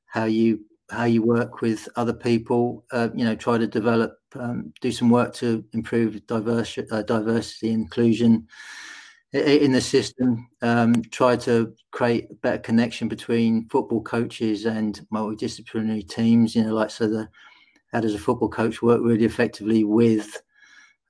[0.08, 4.74] how you how you work with other people, uh, you know, try to develop, um,
[4.82, 8.46] do some work to improve diversity, uh, diversity inclusion
[9.34, 10.48] in the system.
[10.62, 16.56] Um, try to create a better connection between football coaches and multidisciplinary teams.
[16.56, 17.30] You know, like so the
[17.94, 20.42] how does a football coach work really effectively with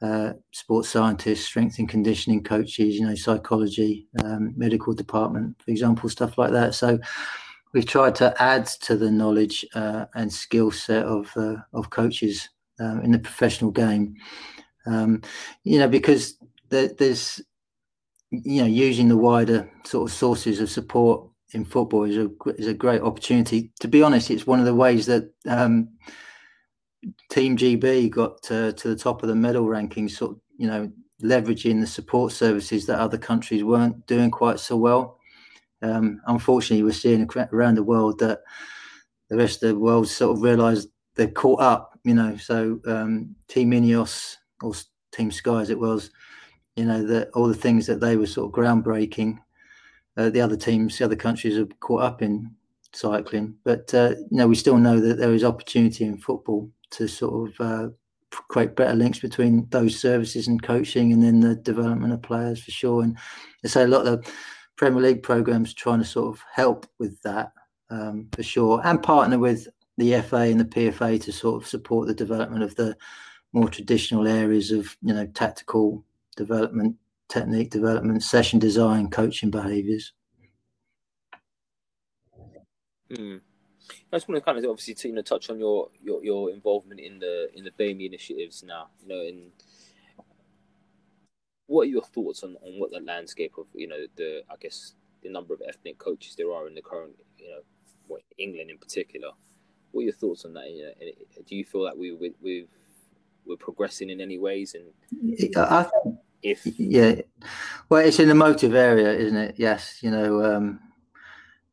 [0.01, 6.07] uh, sports scientists, strength and conditioning coaches, you know, psychology, um, medical department, for example,
[6.07, 6.75] stuff like that.
[6.75, 6.99] So
[7.73, 12.49] we've tried to add to the knowledge uh, and skill set of uh, of coaches
[12.79, 14.15] um, in the professional game.
[14.85, 15.21] Um,
[15.63, 16.37] you know, because
[16.69, 17.41] there, there's
[18.31, 22.67] you know using the wider sort of sources of support in football is a is
[22.67, 23.71] a great opportunity.
[23.79, 25.89] To be honest, it's one of the ways that um,
[27.29, 30.11] Team GB got to, to the top of the medal rankings.
[30.11, 30.91] Sort of, you know,
[31.23, 35.19] leveraging the support services that other countries weren't doing quite so well.
[35.81, 38.41] Um, unfortunately, we're seeing around the world that
[39.29, 41.99] the rest of the world sort of realised they're caught up.
[42.03, 44.73] You know, so um, Team Ineos or
[45.11, 46.09] Team Sky, as it was,
[46.77, 49.39] you know, that all the things that they were sort of groundbreaking,
[50.15, 52.51] uh, the other teams, the other countries are caught up in
[52.93, 53.55] cycling.
[53.65, 57.49] But uh, you know, we still know that there is opportunity in football to sort
[57.49, 57.89] of uh,
[58.49, 62.71] create better links between those services and coaching, and then the development of players for
[62.71, 63.03] sure.
[63.03, 63.17] And
[63.65, 64.31] I say a lot of the
[64.75, 67.53] Premier League programs trying to sort of help with that
[67.89, 72.07] um, for sure, and partner with the FA and the PFA to sort of support
[72.07, 72.95] the development of the
[73.53, 76.03] more traditional areas of you know tactical
[76.37, 76.95] development,
[77.27, 80.13] technique development, session design, coaching behaviours.
[83.11, 83.41] Mm.
[84.11, 86.51] I just want to kind of obviously to, you know touch on your, your your
[86.51, 88.87] involvement in the in the BAME initiatives now.
[89.01, 89.51] You know, in
[91.67, 94.93] what are your thoughts on, on what the landscape of you know the I guess
[95.23, 97.59] the number of ethnic coaches there are in the current you know
[98.07, 99.29] what, England in particular?
[99.91, 100.69] What are your thoughts on that?
[100.69, 100.91] You know,
[101.45, 102.69] do you feel that we we we've,
[103.45, 104.75] we're progressing in any ways?
[104.75, 104.85] And
[105.57, 107.15] I think if yeah,
[107.89, 109.55] well, it's in the motive area, isn't it?
[109.57, 110.79] Yes, you know, um,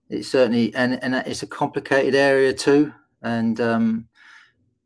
[0.09, 4.09] it's certainly and and it's a complicated area too, and um,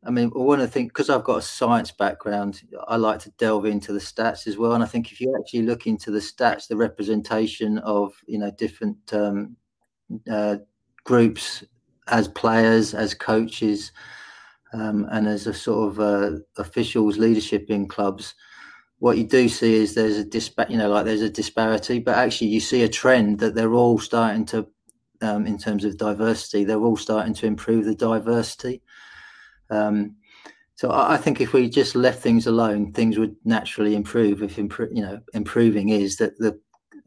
[0.05, 3.31] I mean, one of the things because I've got a science background, I like to
[3.33, 4.73] delve into the stats as well.
[4.73, 8.51] And I think if you actually look into the stats, the representation of you know
[8.51, 9.57] different um,
[10.31, 10.57] uh,
[11.05, 11.65] groups
[12.07, 13.93] as players, as coaches,
[14.73, 18.35] um, and as a sort of uh, officials leadership in clubs,
[18.99, 22.17] what you do see is there's a dispa- you know, like there's a disparity, but
[22.17, 24.67] actually you see a trend that they're all starting to,
[25.23, 28.83] um, in terms of diversity, they're all starting to improve the diversity.
[29.71, 30.17] Um,
[30.75, 34.43] so I, I, think if we just left things alone, things would naturally improve.
[34.43, 36.59] If you know, improving is that the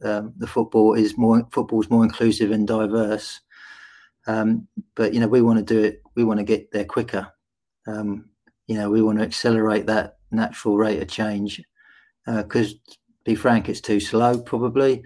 [0.04, 3.41] um, the football is more football is more inclusive and diverse.
[4.27, 6.01] Um, but you know, we want to do it.
[6.15, 7.27] We want to get there quicker.
[7.88, 8.30] Um,
[8.67, 11.62] you know, we want to accelerate that natural rate of change
[12.25, 12.93] because, uh,
[13.25, 15.03] be frank, it's too slow probably.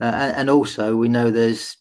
[0.00, 1.76] Uh, and, and also, we know there's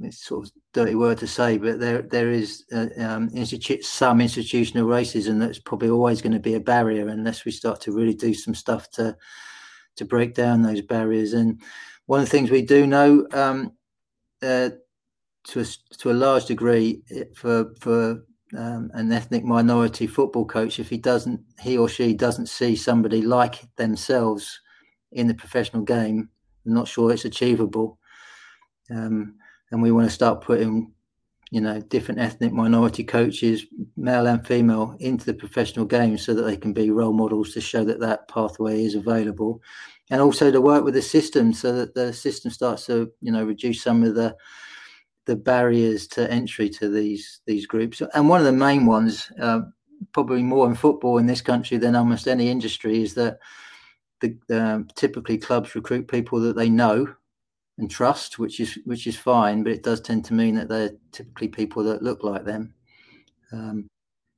[0.00, 4.20] it's sort of dirty word to say, but there there is uh, um, institute, some
[4.20, 8.14] institutional racism that's probably always going to be a barrier unless we start to really
[8.14, 9.16] do some stuff to
[9.96, 11.32] to break down those barriers.
[11.32, 11.60] And
[12.06, 13.72] one of the things we do know, um,
[14.42, 14.70] uh,
[15.44, 15.64] to a,
[15.98, 17.02] to a large degree,
[17.34, 18.24] for for
[18.56, 23.22] um, an ethnic minority football coach, if he doesn't, he or she doesn't see somebody
[23.22, 24.60] like themselves
[25.12, 26.28] in the professional game,
[26.66, 27.98] I'm not sure it's achievable.
[28.90, 29.36] Um,
[29.70, 30.92] and we want to start putting
[31.50, 36.42] you know different ethnic minority coaches male and female into the professional game so that
[36.42, 39.60] they can be role models to show that that pathway is available
[40.10, 43.44] and also to work with the system so that the system starts to you know
[43.44, 44.34] reduce some of the
[45.26, 49.60] the barriers to entry to these these groups and one of the main ones uh,
[50.12, 53.38] probably more in football in this country than almost any industry is that
[54.20, 57.14] the uh, typically clubs recruit people that they know
[57.78, 60.92] and trust, which is which is fine, but it does tend to mean that they're
[61.10, 62.74] typically people that look like them.
[63.52, 63.88] Um,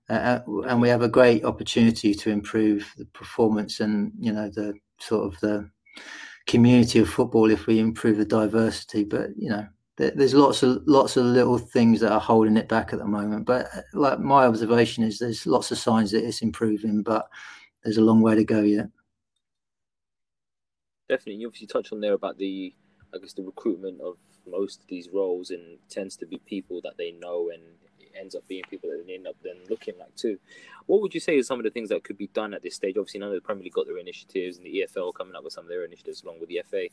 [0.08, 4.74] uh, and we have a great opportunity to improve the performance and you know the
[4.98, 5.68] sort of the
[6.46, 9.04] community of football if we improve the diversity.
[9.04, 9.66] But you know,
[9.96, 13.46] there's lots of lots of little things that are holding it back at the moment.
[13.46, 17.28] But uh, like my observation is, there's lots of signs that it's improving, but
[17.84, 18.88] there's a long way to go yet.
[21.08, 22.74] Definitely, you obviously touched on there about the,
[23.14, 24.16] I guess, the recruitment of
[24.50, 27.62] most of these roles, and tends to be people that they know and
[28.18, 30.38] ends up being people that they end up then looking like too.
[30.86, 32.74] What would you say is some of the things that could be done at this
[32.74, 32.96] stage?
[32.96, 35.52] Obviously, none of the Premier League got their initiatives, and the EFL coming up with
[35.52, 36.86] some of their initiatives along with the FA.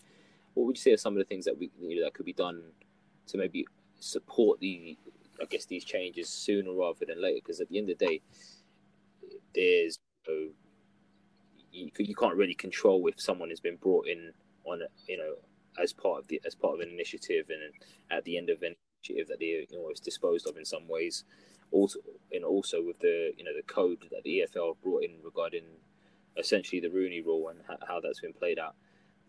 [0.53, 2.25] What would you say are some of the things that we you know, that could
[2.25, 2.61] be done
[3.31, 3.65] to maybe
[3.99, 4.97] support the,
[5.41, 7.41] I guess, these changes sooner rather than later?
[7.43, 8.21] Because at the end of the day,
[9.53, 10.49] there's no,
[11.71, 14.31] you, you can't really control if someone has been brought in
[14.65, 15.33] on you know
[15.81, 17.73] as part of the as part of an initiative and
[18.11, 20.87] at the end of an initiative that they you know is disposed of in some
[20.87, 21.23] ways.
[21.71, 21.99] Also,
[22.33, 25.63] and also with the you know the code that the EFL brought in regarding
[26.37, 28.75] essentially the Rooney Rule and how that's been played out.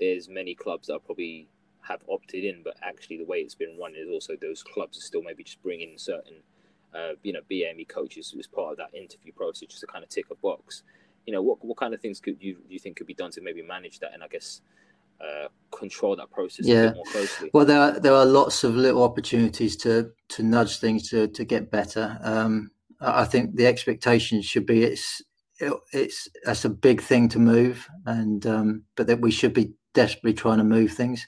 [0.00, 1.48] There's many clubs that are probably
[1.82, 5.02] have opted in, but actually the way it's been run is also those clubs are
[5.02, 6.36] still maybe just bringing certain
[6.94, 10.10] uh, you know BME coaches as part of that interview process just to kind of
[10.10, 10.82] tick a box.
[11.26, 13.40] You know what what kind of things could you you think could be done to
[13.40, 14.60] maybe manage that and I guess
[15.20, 16.92] uh, control that process yeah.
[16.92, 17.50] more closely.
[17.52, 21.44] Well, there are there are lots of little opportunities to to nudge things to to
[21.44, 22.18] get better.
[22.22, 22.70] Um,
[23.00, 25.22] I think the expectation should be it's
[25.92, 30.34] it's that's a big thing to move, and um, but that we should be desperately
[30.34, 31.26] trying to move things.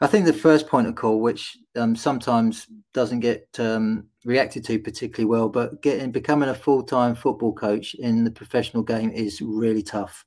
[0.00, 4.78] I think the first point of call, which um, sometimes doesn't get um, reacted to
[4.78, 9.40] particularly well, but getting becoming a full time football coach in the professional game is
[9.40, 10.24] really tough.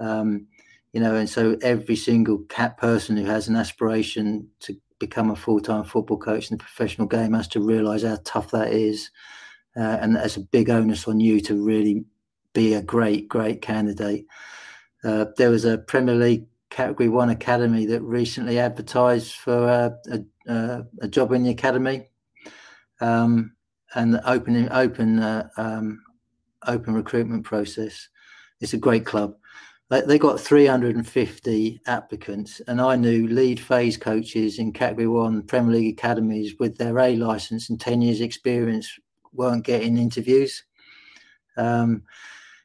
[0.00, 0.46] Um,
[0.92, 5.36] you know, and so every single cat person who has an aspiration to become a
[5.36, 9.10] full-time football coach in the professional game has to realize how tough that is,
[9.76, 12.04] uh, and that's a big onus on you to really
[12.52, 14.24] be a great, great candidate.
[15.02, 20.84] Uh, there was a Premier League Category One academy that recently advertised for a, a,
[21.00, 22.08] a job in the academy,
[23.00, 23.54] um,
[23.94, 26.02] and the open open uh, um,
[26.66, 28.08] open recruitment process.
[28.60, 29.36] It's a great club
[30.02, 35.92] they got 350 applicants, and I knew lead phase coaches in Category One Premier League
[35.92, 38.98] academies with their A license and 10 years experience
[39.32, 40.64] weren't getting interviews.
[41.56, 42.02] Um,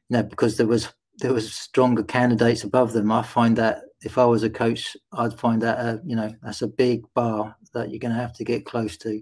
[0.10, 0.90] you know, because there was
[1.20, 3.12] there was stronger candidates above them.
[3.12, 6.62] I find that if I was a coach, I'd find that uh, you know that's
[6.62, 9.22] a big bar that you're going to have to get close to.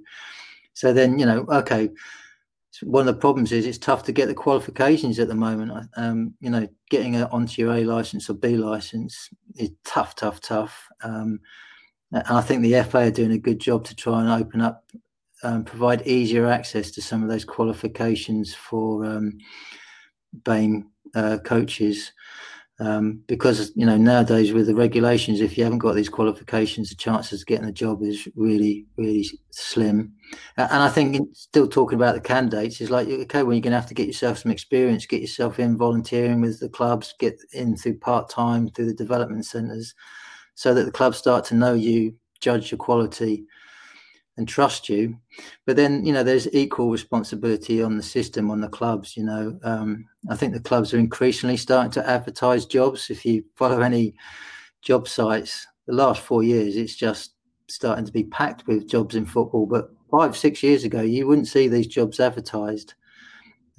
[0.74, 1.90] So then you know, okay,
[2.84, 5.90] one of the problems is it's tough to get the qualifications at the moment.
[5.96, 10.40] Um, you know, getting a, onto your A license or B license is tough, tough,
[10.42, 10.88] tough.
[11.02, 11.40] Um,
[12.12, 14.90] and I think the FA are doing a good job to try and open up,
[15.44, 19.38] um, provide easier access to some of those qualifications for um,
[20.44, 22.14] BAME uh, coaches.
[22.80, 26.96] Um, because you know nowadays with the regulations, if you haven't got these qualifications, the
[26.96, 30.14] chances of getting a job is really, really slim.
[30.58, 33.80] And I think still talking about the candidates is like okay, well you're going to
[33.80, 37.76] have to get yourself some experience, get yourself in volunteering with the clubs, get in
[37.76, 39.96] through part time through the development centres,
[40.54, 43.48] so that the clubs start to know you, judge your quality,
[44.38, 45.18] and trust you.
[45.66, 49.18] But then, you know, there's equal responsibility on the system, on the clubs.
[49.18, 53.10] You know, um, I think the clubs are increasingly starting to advertise jobs.
[53.10, 54.16] If you follow any
[54.82, 57.34] job sites, the last four years, it's just
[57.68, 59.66] starting to be packed with jobs in football.
[59.66, 62.94] But five, six years ago, you wouldn't see these jobs advertised.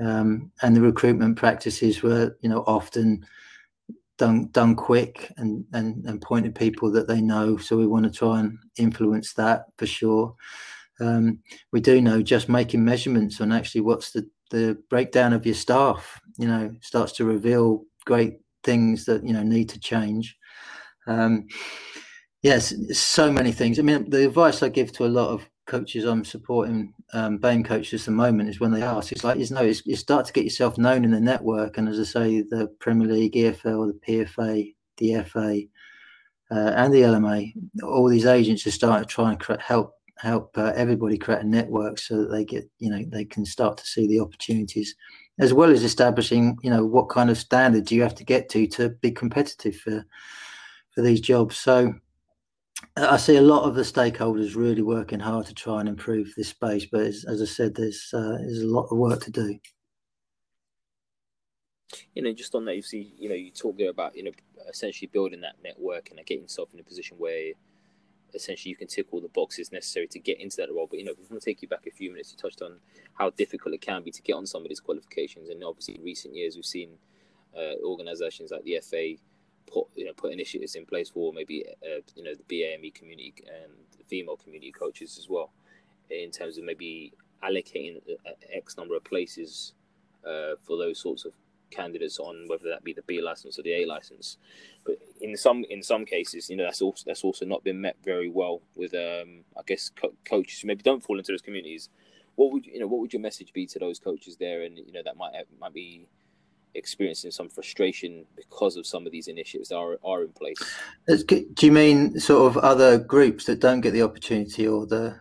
[0.00, 3.26] Um, and the recruitment practices were, you know, often
[4.18, 7.56] done done quick and and and pointed people that they know.
[7.56, 10.34] So we want to try and influence that for sure.
[11.00, 11.38] Um,
[11.72, 16.20] we do know just making measurements on actually what's the the breakdown of your staff.
[16.38, 20.36] You know, starts to reveal great things that you know need to change.
[21.06, 21.46] Um,
[22.42, 23.78] yes, so many things.
[23.78, 27.64] I mean, the advice I give to a lot of coaches I'm supporting, um, BAME
[27.64, 30.26] coaches at the moment, is when they ask, it's like, you know, it's, you start
[30.26, 31.78] to get yourself known in the network.
[31.78, 35.60] And as I say, the Premier League, EFL, the PFA, the FA,
[36.50, 37.52] uh, and the LMA,
[37.84, 41.46] all these agents are starting to try and cre- help help uh, everybody create a
[41.46, 44.96] network so that they get, you know, they can start to see the opportunities,
[45.38, 48.66] as well as establishing, you know, what kind of standards you have to get to
[48.66, 50.04] to be competitive for
[50.90, 51.56] for these jobs.
[51.56, 51.94] So
[52.96, 56.48] I see a lot of the stakeholders really working hard to try and improve this
[56.48, 59.58] space, but as, as I said, there's uh, there's a lot of work to do.
[62.14, 64.30] You know, just on that, you see, you know, you talk there about you know
[64.68, 67.52] essentially building that network and getting yourself in a position where
[68.34, 70.86] essentially you can tick all the boxes necessary to get into that role.
[70.88, 72.78] But you know, if going to take you back a few minutes, you touched on
[73.14, 76.02] how difficult it can be to get on some of these qualifications, and obviously in
[76.02, 76.90] recent years we've seen
[77.56, 79.14] uh, organisations like the FA
[79.72, 83.34] put you know put initiatives in place for maybe uh, you know the BAME community
[83.46, 83.72] and
[84.08, 85.50] female community coaches as well,
[86.10, 87.12] in terms of maybe
[87.44, 88.00] allocating
[88.52, 89.74] X number of places
[90.26, 91.32] uh, for those sorts of
[91.70, 94.38] candidates on whether that be the B license or the A license.
[94.84, 97.96] But in some in some cases, you know, that's also that's also not been met
[98.04, 101.88] very well with um, I guess co- coaches who maybe don't fall into those communities.
[102.36, 102.86] What would you know?
[102.86, 104.62] What would your message be to those coaches there?
[104.62, 106.06] And you know that might might be
[106.74, 110.58] experiencing some frustration because of some of these initiatives that are, are in place.
[111.06, 115.18] Do you mean sort of other groups that don't get the opportunity or the?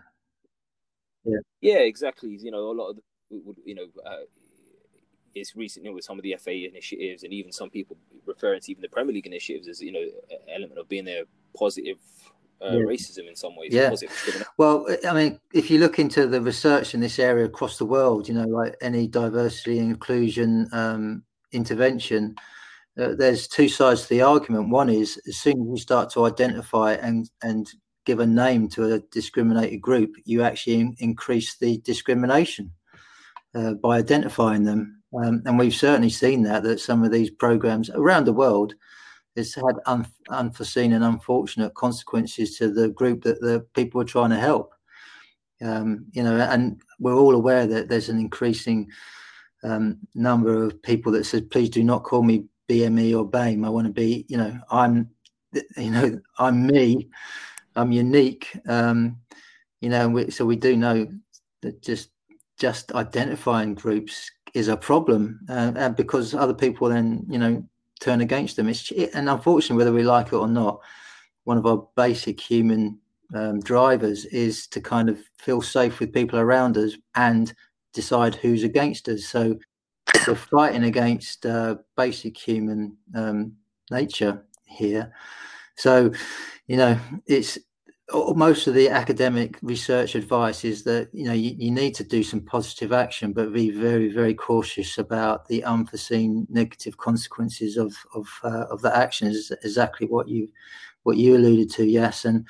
[1.26, 2.38] Yeah, yeah, exactly.
[2.40, 3.02] You know, a lot of the,
[3.66, 4.26] you know, uh,
[5.36, 8.82] it's recently with some of the FA initiatives and even some people referring to even
[8.82, 10.06] the Premier League initiatives as you know
[10.54, 11.24] element of being a
[11.56, 11.98] positive
[12.62, 12.80] uh, yeah.
[12.80, 13.72] racism in some ways.
[13.72, 13.94] Yeah.
[14.58, 18.28] Well, I mean, if you look into the research in this area across the world,
[18.28, 22.36] you know, like any diversity inclusion um, intervention,
[22.98, 24.70] uh, there's two sides to the argument.
[24.70, 27.68] One is as soon as you start to identify and and
[28.06, 32.72] give a name to a discriminated group, you actually increase the discrimination
[33.54, 35.02] uh, by identifying them.
[35.14, 38.74] Um, and we've certainly seen that that some of these programs around the world
[39.36, 44.32] has had un- unforeseen and unfortunate consequences to the group that the people are trying
[44.32, 44.74] to help.
[45.62, 48.90] Um, you know, and we're all aware that there's an increasing
[49.68, 53.66] um, number of people that said, "Please do not call me BME or BAME.
[53.66, 55.10] I want to be, you know, I'm,
[55.78, 57.10] you know, I'm me.
[57.76, 58.58] I'm unique.
[58.68, 59.18] Um,
[59.82, 61.08] you know, we, so we do know
[61.62, 62.10] that just
[62.58, 67.64] just identifying groups is a problem, uh, and because other people then, you know,
[68.00, 68.68] turn against them.
[68.68, 70.80] It's and unfortunately, whether we like it or not,
[71.44, 73.00] one of our basic human
[73.36, 77.54] um, drivers is to kind of feel safe with people around us and
[77.94, 79.26] decide who's against us.
[79.26, 79.58] So
[80.28, 83.54] we're fighting against uh, basic human um,
[83.92, 85.14] nature here.
[85.76, 86.12] So,
[86.68, 87.58] you know, it's
[88.36, 92.24] most of the academic research advice is that you know you, you, need to do
[92.24, 98.28] some positive action but be very very cautious about the unforeseen negative consequences of of
[98.44, 100.48] uh, of that action is exactly what you
[101.04, 102.48] what you alluded to yes and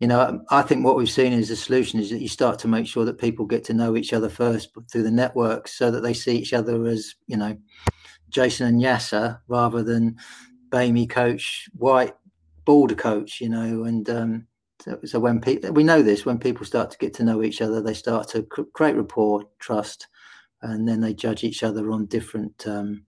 [0.00, 2.68] you know i think what we've seen is the solution is that you start to
[2.68, 6.02] make sure that people get to know each other first through the networks so that
[6.02, 7.56] they see each other as you know
[8.28, 10.16] jason and yasser rather than
[10.70, 12.14] BAME coach white
[12.64, 14.46] border coach you know and um
[14.80, 17.60] so, so when people we know this, when people start to get to know each
[17.60, 20.06] other, they start to create rapport, trust,
[20.62, 23.04] and then they judge each other on different um,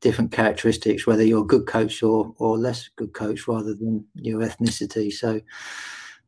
[0.00, 4.40] different characteristics, whether you're a good coach or or less good coach, rather than your
[4.40, 5.12] ethnicity.
[5.12, 5.40] So.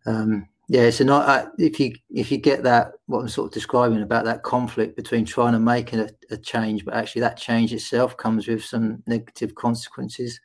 [0.06, 3.52] Um, yeah, so not uh, if you if you get that what I'm sort of
[3.52, 7.72] describing about that conflict between trying to make a, a change, but actually that change
[7.72, 10.40] itself comes with some negative consequences.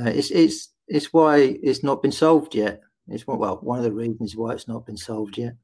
[0.00, 2.82] Uh, it's it's it's why it's not been solved yet.
[3.08, 5.54] It's well one of the reasons why it's not been solved yet.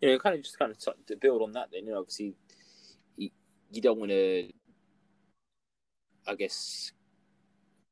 [0.00, 1.70] You know, kind of just kind of to build on that.
[1.72, 2.36] Then you know, obviously,
[3.16, 3.30] you,
[3.72, 4.48] you don't want to,
[6.28, 6.92] I guess,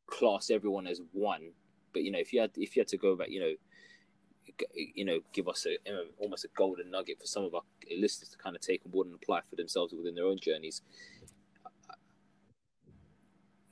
[0.07, 1.51] class everyone as one.
[1.97, 3.53] But you know, if you had if you had to go back, you know,
[4.75, 5.79] you know, give us a
[6.19, 9.07] almost a golden nugget for some of our listeners to kind of take on board
[9.07, 10.83] and apply for themselves within their own journeys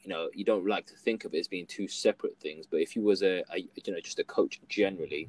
[0.05, 2.67] you know you don't like to think of it as being two separate things.
[2.71, 5.29] But if you was a, a you know just a coach generally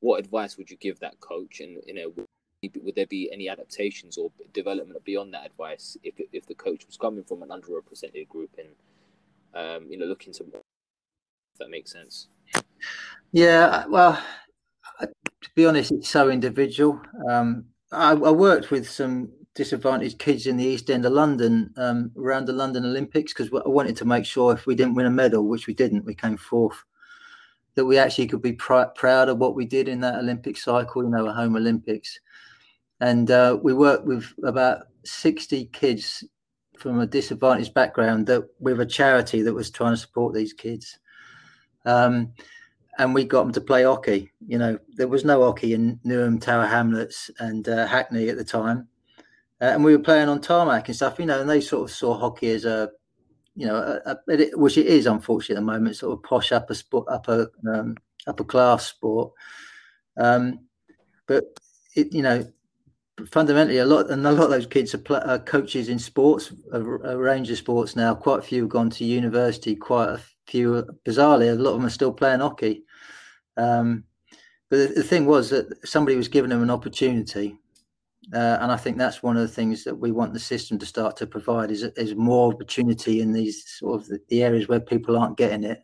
[0.00, 1.60] what advice would you give that coach?
[1.60, 2.12] And you know
[2.82, 6.96] would there be any adaptations or development beyond that advice if if the coach was
[6.96, 8.68] coming from an underrepresented group and
[9.54, 10.44] um, you know looking to
[11.52, 12.28] if that makes sense
[13.32, 14.22] yeah well
[15.00, 20.56] to be honest it's so individual um, I, I worked with some disadvantaged kids in
[20.56, 24.24] the East End of London um, around the London Olympics because I wanted to make
[24.24, 26.82] sure if we didn't win a medal, which we didn't, we came fourth,
[27.74, 31.02] that we actually could be pr- proud of what we did in that Olympic cycle,
[31.02, 32.18] you know, a home Olympics.
[33.00, 36.24] And uh, we worked with about 60 kids
[36.78, 40.98] from a disadvantaged background that with a charity that was trying to support these kids.
[41.84, 42.32] Um,
[42.98, 44.30] and we got them to play hockey.
[44.46, 48.44] You know, there was no hockey in Newham, Tower Hamlets, and uh, Hackney at the
[48.44, 48.88] time
[49.62, 51.96] uh, and we were playing on tarmac and stuff, you know, and they sort of
[51.96, 52.90] saw hockey as a,
[53.54, 56.74] you know, a, a, which it is unfortunately at the moment, sort of posh upper
[56.74, 59.32] sport, upper um, upper class sport.
[60.16, 60.66] Um,
[61.28, 61.44] but
[61.94, 62.44] it, you know,
[63.30, 66.52] fundamentally, a lot and a lot of those kids are, pl- are coaches in sports,
[66.72, 68.16] a, a, range of sports now.
[68.16, 69.76] Quite a few have gone to university.
[69.76, 72.84] Quite a few, bizarrely, a lot of them are still playing hockey.
[73.56, 74.04] Um,
[74.70, 77.58] but the, the thing was that somebody was giving them an opportunity
[78.32, 80.86] uh, and I think that's one of the things that we want the system to
[80.86, 84.80] start to provide is, is more opportunity in these sort of the, the areas where
[84.80, 85.82] people aren't getting it.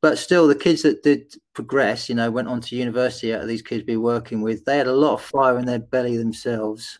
[0.00, 3.48] But still, the kids that did progress, you know, went on to university out of
[3.48, 6.98] these kids were working with, they had a lot of fire in their belly themselves.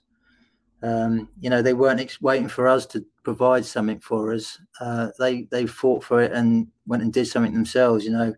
[0.83, 4.59] Um, you know, they weren't ex- waiting for us to provide something for us.
[4.81, 8.05] Uh, they they fought for it and went and did something themselves.
[8.05, 8.35] You know,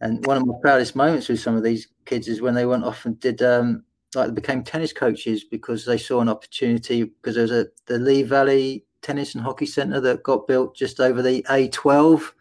[0.00, 2.84] and one of my proudest moments with some of these kids is when they went
[2.84, 7.34] off and did um, like they became tennis coaches because they saw an opportunity because
[7.34, 11.42] there's a the Lee Valley Tennis and Hockey Centre that got built just over the
[11.48, 12.32] A12.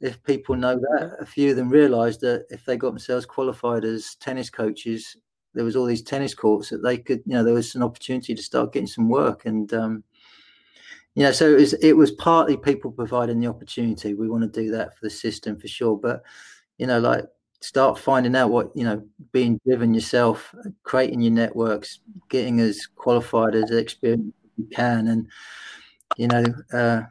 [0.00, 3.84] If people know that, a few of them realised that if they got themselves qualified
[3.84, 5.16] as tennis coaches,
[5.54, 8.34] there was all these tennis courts that they could, you know, there was an opportunity
[8.34, 10.04] to start getting some work, and um,
[11.14, 14.14] you know, so it was it was partly people providing the opportunity.
[14.14, 16.22] We want to do that for the system for sure, but
[16.78, 17.26] you know, like
[17.62, 23.54] start finding out what you know being driven yourself creating your networks getting as qualified
[23.54, 25.06] as experienced as you can.
[25.06, 25.28] And
[26.16, 27.02] you know uh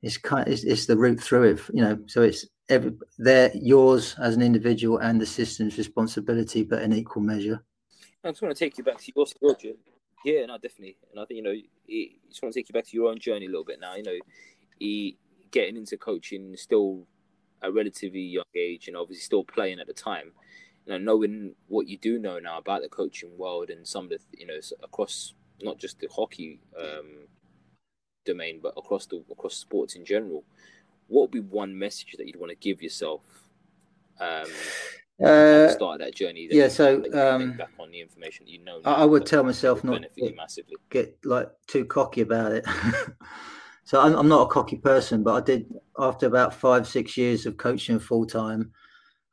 [0.00, 1.98] it's kind of, it's, it's the route through it you know.
[2.06, 7.22] So it's every they're yours as an individual and the system's responsibility but in equal
[7.22, 7.62] measure.
[8.24, 9.76] I just want to take you back to your story.
[10.24, 10.96] Yeah no definitely.
[11.10, 13.18] And i think you know I just want to take you back to your own
[13.18, 13.94] journey a little bit now.
[13.94, 14.18] You know
[14.78, 15.16] he,
[15.50, 17.06] getting into coaching still
[17.62, 20.32] a relatively young age and obviously still playing at the time,
[20.86, 24.10] you know, knowing what you do know now about the coaching world and some of
[24.10, 27.26] the, you know, across not just the hockey um,
[28.24, 30.44] domain, but across the across sports in general,
[31.12, 33.22] what would be one message that you'd want to give yourself
[34.20, 34.46] um,
[35.24, 36.48] uh, start that journey?
[36.48, 39.44] That yeah, so um, back on the information that you know, I, I would tell
[39.44, 40.76] myself not to massively.
[40.90, 42.64] get like too cocky about it.
[43.84, 47.46] So I'm, I'm not a cocky person, but I did after about five, six years
[47.46, 48.72] of coaching full time.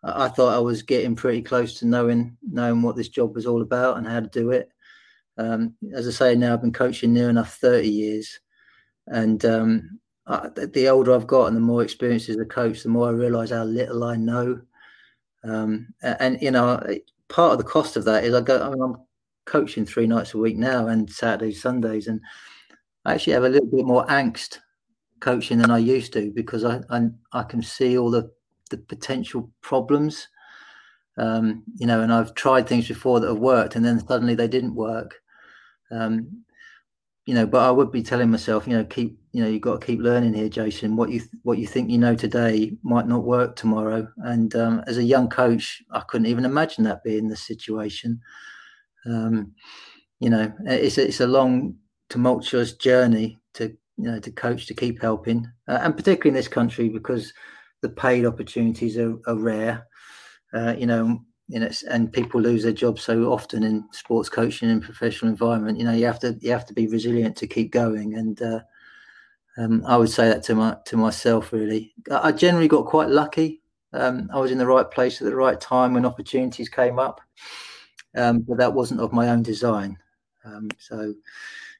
[0.03, 3.61] I thought I was getting pretty close to knowing knowing what this job was all
[3.61, 4.69] about and how to do it.
[5.37, 8.39] Um, as I say, now I've been coaching near enough thirty years,
[9.07, 9.99] and um,
[10.29, 13.11] I, the older I've got and the more experience as a coach, the more I
[13.11, 14.61] realise how little I know.
[15.43, 16.79] Um, and you know,
[17.27, 18.61] part of the cost of that is I go.
[18.61, 18.97] I mean, I'm
[19.45, 22.21] coaching three nights a week now and Saturdays, Sundays, and
[23.05, 24.59] I actually have a little bit more angst
[25.19, 28.31] coaching than I used to because I I, I can see all the
[28.69, 30.27] the potential problems.
[31.17, 34.47] Um, you know, and I've tried things before that have worked, and then suddenly they
[34.47, 35.15] didn't work.
[35.91, 36.43] Um,
[37.29, 39.79] you know, but I would be telling myself, you know, keep, you know, you've got
[39.79, 40.95] to keep learning here, Jason.
[40.95, 44.07] What you what you think you know today might not work tomorrow.
[44.23, 48.19] And um, as a young coach, I couldn't even imagine that being the situation.
[49.05, 49.53] Um,
[50.19, 51.75] you know, it's a, it's a long
[52.09, 53.65] tumultuous journey to
[53.97, 57.31] you know to coach to keep helping, uh, and particularly in this country because
[57.83, 59.85] the paid opportunities are, are rare.
[60.51, 61.19] Uh, you know,
[61.49, 65.79] you know, and people lose their jobs so often in sports coaching and professional environment.
[65.79, 68.61] You know, you have to you have to be resilient to keep going, and uh,
[69.57, 71.51] um, I would say that to my to myself.
[71.53, 73.61] Really, I generally got quite lucky.
[73.93, 77.21] Um, I was in the right place at the right time when opportunities came up,
[78.15, 79.97] um, but that wasn't of my own design.
[80.45, 81.13] Um, so,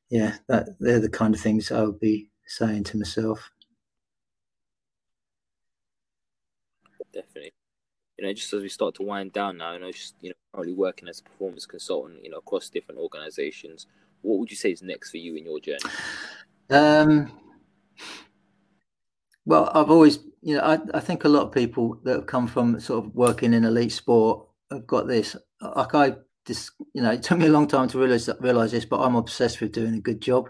[0.10, 3.52] yeah, that they're the kind of things I would be saying to myself.
[7.14, 7.54] Definitely.
[8.20, 10.36] You know, just as we start to wind down now, you know, just you know,
[10.54, 13.88] currently working as a performance consultant, you know, across different organizations.
[14.24, 15.80] What would you say is next for you in your journey?
[16.70, 17.32] Um,
[19.46, 22.46] well, I've always, you know, I, I think a lot of people that have come
[22.46, 25.38] from sort of working in elite sport have got this.
[25.62, 26.16] Like I
[26.46, 29.16] just, you know, it took me a long time to realize realize this, but I'm
[29.16, 30.50] obsessed with doing a good job.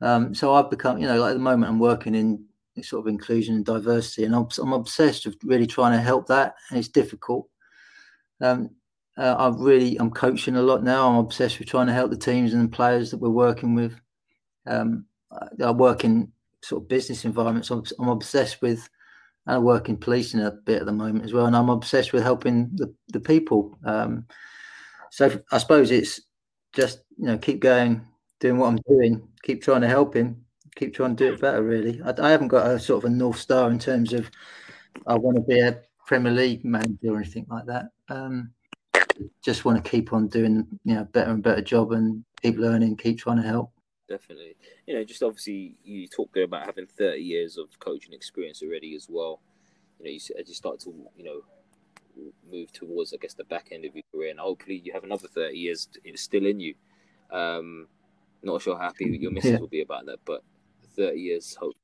[0.00, 2.44] Um, so I've become, you know, like at the moment I'm working in
[2.80, 6.54] sort of inclusion and diversity, and I'm, I'm obsessed with really trying to help that,
[6.70, 7.48] and it's difficult.
[8.40, 8.70] Um,
[9.18, 11.08] uh, I really, I'm coaching a lot now.
[11.08, 14.00] I'm obsessed with trying to help the teams and the players that we're working with.
[14.66, 15.04] Um,
[15.62, 17.70] I work in sort of business environments.
[17.70, 18.88] I'm, I'm obsessed with,
[19.46, 22.12] and I work in policing a bit at the moment as well, and I'm obsessed
[22.12, 23.78] with helping the the people.
[23.84, 24.26] Um,
[25.10, 26.20] so I suppose it's
[26.72, 28.06] just you know keep going,
[28.40, 30.44] doing what I'm doing, keep trying to help him,
[30.76, 31.62] keep trying to do it better.
[31.62, 34.30] Really, I, I haven't got a sort of a north star in terms of
[35.06, 37.90] I want to be a Premier League manager or anything like that.
[38.08, 38.52] Um,
[39.42, 42.96] just want to keep on doing you know better and better job and keep learning,
[42.96, 43.72] keep trying to help.
[44.08, 44.56] Definitely,
[44.86, 49.06] you know, just obviously you talked about having thirty years of coaching experience already as
[49.08, 49.40] well.
[49.98, 51.40] You know, you, as you start to you know
[52.50, 55.28] move towards, I guess, the back end of your career, and hopefully you have another
[55.28, 56.74] thirty years still in you.
[57.30, 57.88] Um,
[58.42, 59.58] not sure how happy your missus yeah.
[59.58, 60.42] will be about that, but
[60.96, 61.74] thirty years hope.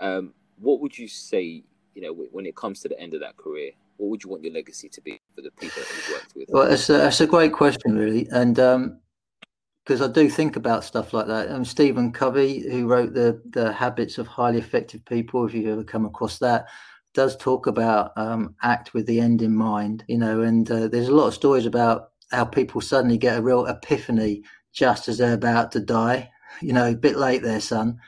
[0.00, 1.64] Um, what would you say?
[1.94, 4.44] You know, when it comes to the end of that career, what would you want
[4.44, 6.48] your legacy to be for the people that you've worked with?
[6.48, 10.84] Well, that's a, that's a great question, really, and because um, I do think about
[10.84, 11.50] stuff like that.
[11.50, 15.84] Um, Stephen Covey, who wrote the the Habits of Highly Effective People, if you've ever
[15.84, 16.66] come across that,
[17.14, 20.04] does talk about um, act with the end in mind.
[20.06, 23.42] You know, and uh, there's a lot of stories about how people suddenly get a
[23.42, 26.30] real epiphany just as they're about to die.
[26.60, 27.98] You know, a bit late there, son.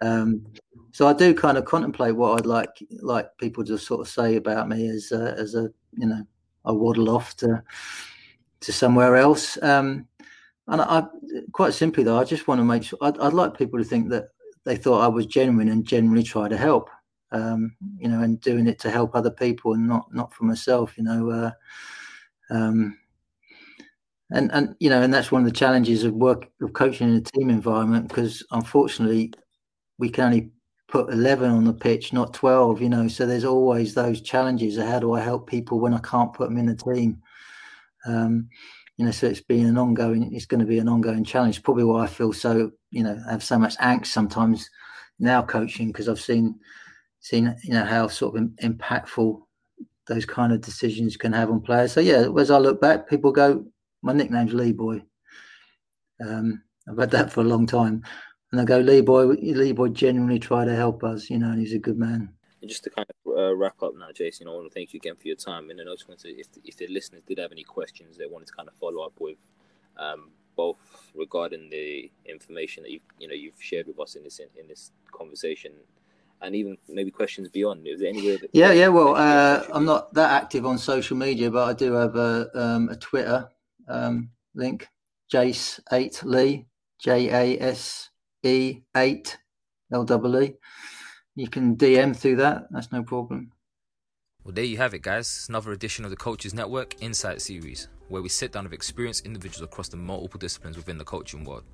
[0.00, 0.46] Um,
[0.92, 2.70] so I do kind of contemplate what I'd like
[3.00, 6.24] like people to sort of say about me as a, as a you know
[6.64, 7.62] I waddle off to
[8.60, 9.60] to somewhere else.
[9.62, 10.06] Um,
[10.66, 11.04] and I
[11.52, 14.08] quite simply though I just want to make sure I'd, I'd, like people to think
[14.10, 14.28] that
[14.64, 16.90] they thought I was genuine and genuinely try to help.
[17.32, 20.96] Um, you know, and doing it to help other people and not not for myself.
[20.96, 21.30] You know.
[21.30, 21.50] Uh,
[22.50, 22.98] um,
[24.32, 27.16] and and you know and that's one of the challenges of work of coaching in
[27.16, 29.32] a team environment because unfortunately
[29.98, 30.50] we can only
[30.88, 33.08] put 11 on the pitch not 12 you know?
[33.08, 36.48] So there's always those challenges of how do i help people when i can't put
[36.48, 37.20] them in the team?
[38.06, 38.48] Um,
[38.96, 41.62] you know so it's been an ongoing it's going to be an ongoing challenge.
[41.62, 44.68] Probably why i feel so you know have so much angst sometimes
[45.18, 46.58] now coaching because i've seen
[47.20, 49.40] seen you know how sort of impactful
[50.06, 51.92] those kind of decisions can have on players.
[51.92, 53.64] So yeah as i look back people go
[54.02, 55.02] my nickname's lee boy
[56.24, 58.02] um, i've had that for a long time
[58.52, 61.60] and I go, Lee Boy, Lee Boy genuinely tried to help us, you know, and
[61.60, 62.30] he's a good man.
[62.60, 64.98] And just to kind of uh, wrap up now, Jason, I want to thank you
[64.98, 65.70] again for your time.
[65.70, 68.26] And then I just want to, if, if the listeners did have any questions they
[68.26, 69.38] wanted to kind of follow up with,
[69.98, 70.78] um, both
[71.14, 74.68] regarding the information that you you know you've shared with us in this in, in
[74.68, 75.72] this conversation,
[76.42, 77.86] and even maybe questions beyond.
[77.86, 78.36] Is there anywhere?
[78.36, 78.88] That, yeah, yeah.
[78.88, 82.88] Well, uh, I'm not that active on social media, but I do have a um,
[82.88, 83.48] a Twitter
[83.90, 84.88] um, link,
[85.32, 86.66] Jace Eight Lee,
[87.02, 88.10] J A S
[88.44, 89.36] E8
[89.90, 90.54] LEE.
[91.36, 92.64] You can DM through that.
[92.70, 93.52] That's no problem.
[94.44, 95.46] Well, there you have it, guys.
[95.48, 99.62] Another edition of the Coaches Network Insight Series, where we sit down with experienced individuals
[99.62, 101.64] across the multiple disciplines within the coaching world,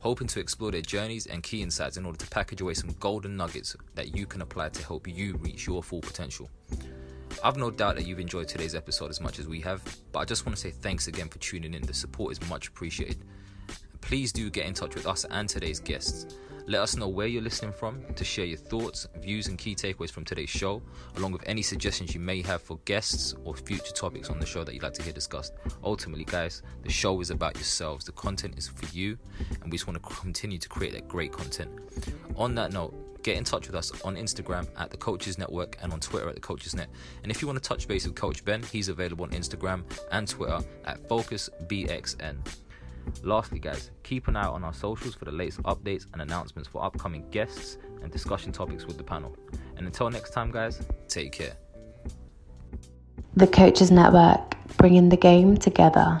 [0.00, 3.36] hoping to explore their journeys and key insights in order to package away some golden
[3.36, 6.50] nuggets that you can apply to help you reach your full potential.
[7.42, 10.24] I've no doubt that you've enjoyed today's episode as much as we have, but I
[10.24, 11.82] just want to say thanks again for tuning in.
[11.82, 13.18] The support is much appreciated
[14.02, 16.36] please do get in touch with us and today's guests.
[16.66, 20.10] Let us know where you're listening from to share your thoughts, views, and key takeaways
[20.10, 20.82] from today's show,
[21.16, 24.62] along with any suggestions you may have for guests or future topics on the show
[24.62, 25.54] that you'd like to hear discussed.
[25.82, 28.04] Ultimately, guys, the show is about yourselves.
[28.04, 29.18] The content is for you,
[29.62, 31.70] and we just want to continue to create that great content.
[32.36, 35.92] On that note, get in touch with us on Instagram at the Coaches Network and
[35.92, 36.88] on Twitter at the Coaches Net.
[37.22, 40.28] And if you want to touch base with Coach Ben, he's available on Instagram and
[40.28, 42.36] Twitter at FocusBXN.
[43.22, 46.84] Lastly, guys, keep an eye on our socials for the latest updates and announcements for
[46.84, 49.36] upcoming guests and discussion topics with the panel.
[49.76, 51.56] And until next time, guys, take care.
[53.34, 56.20] The Coaches Network, bringing the game together.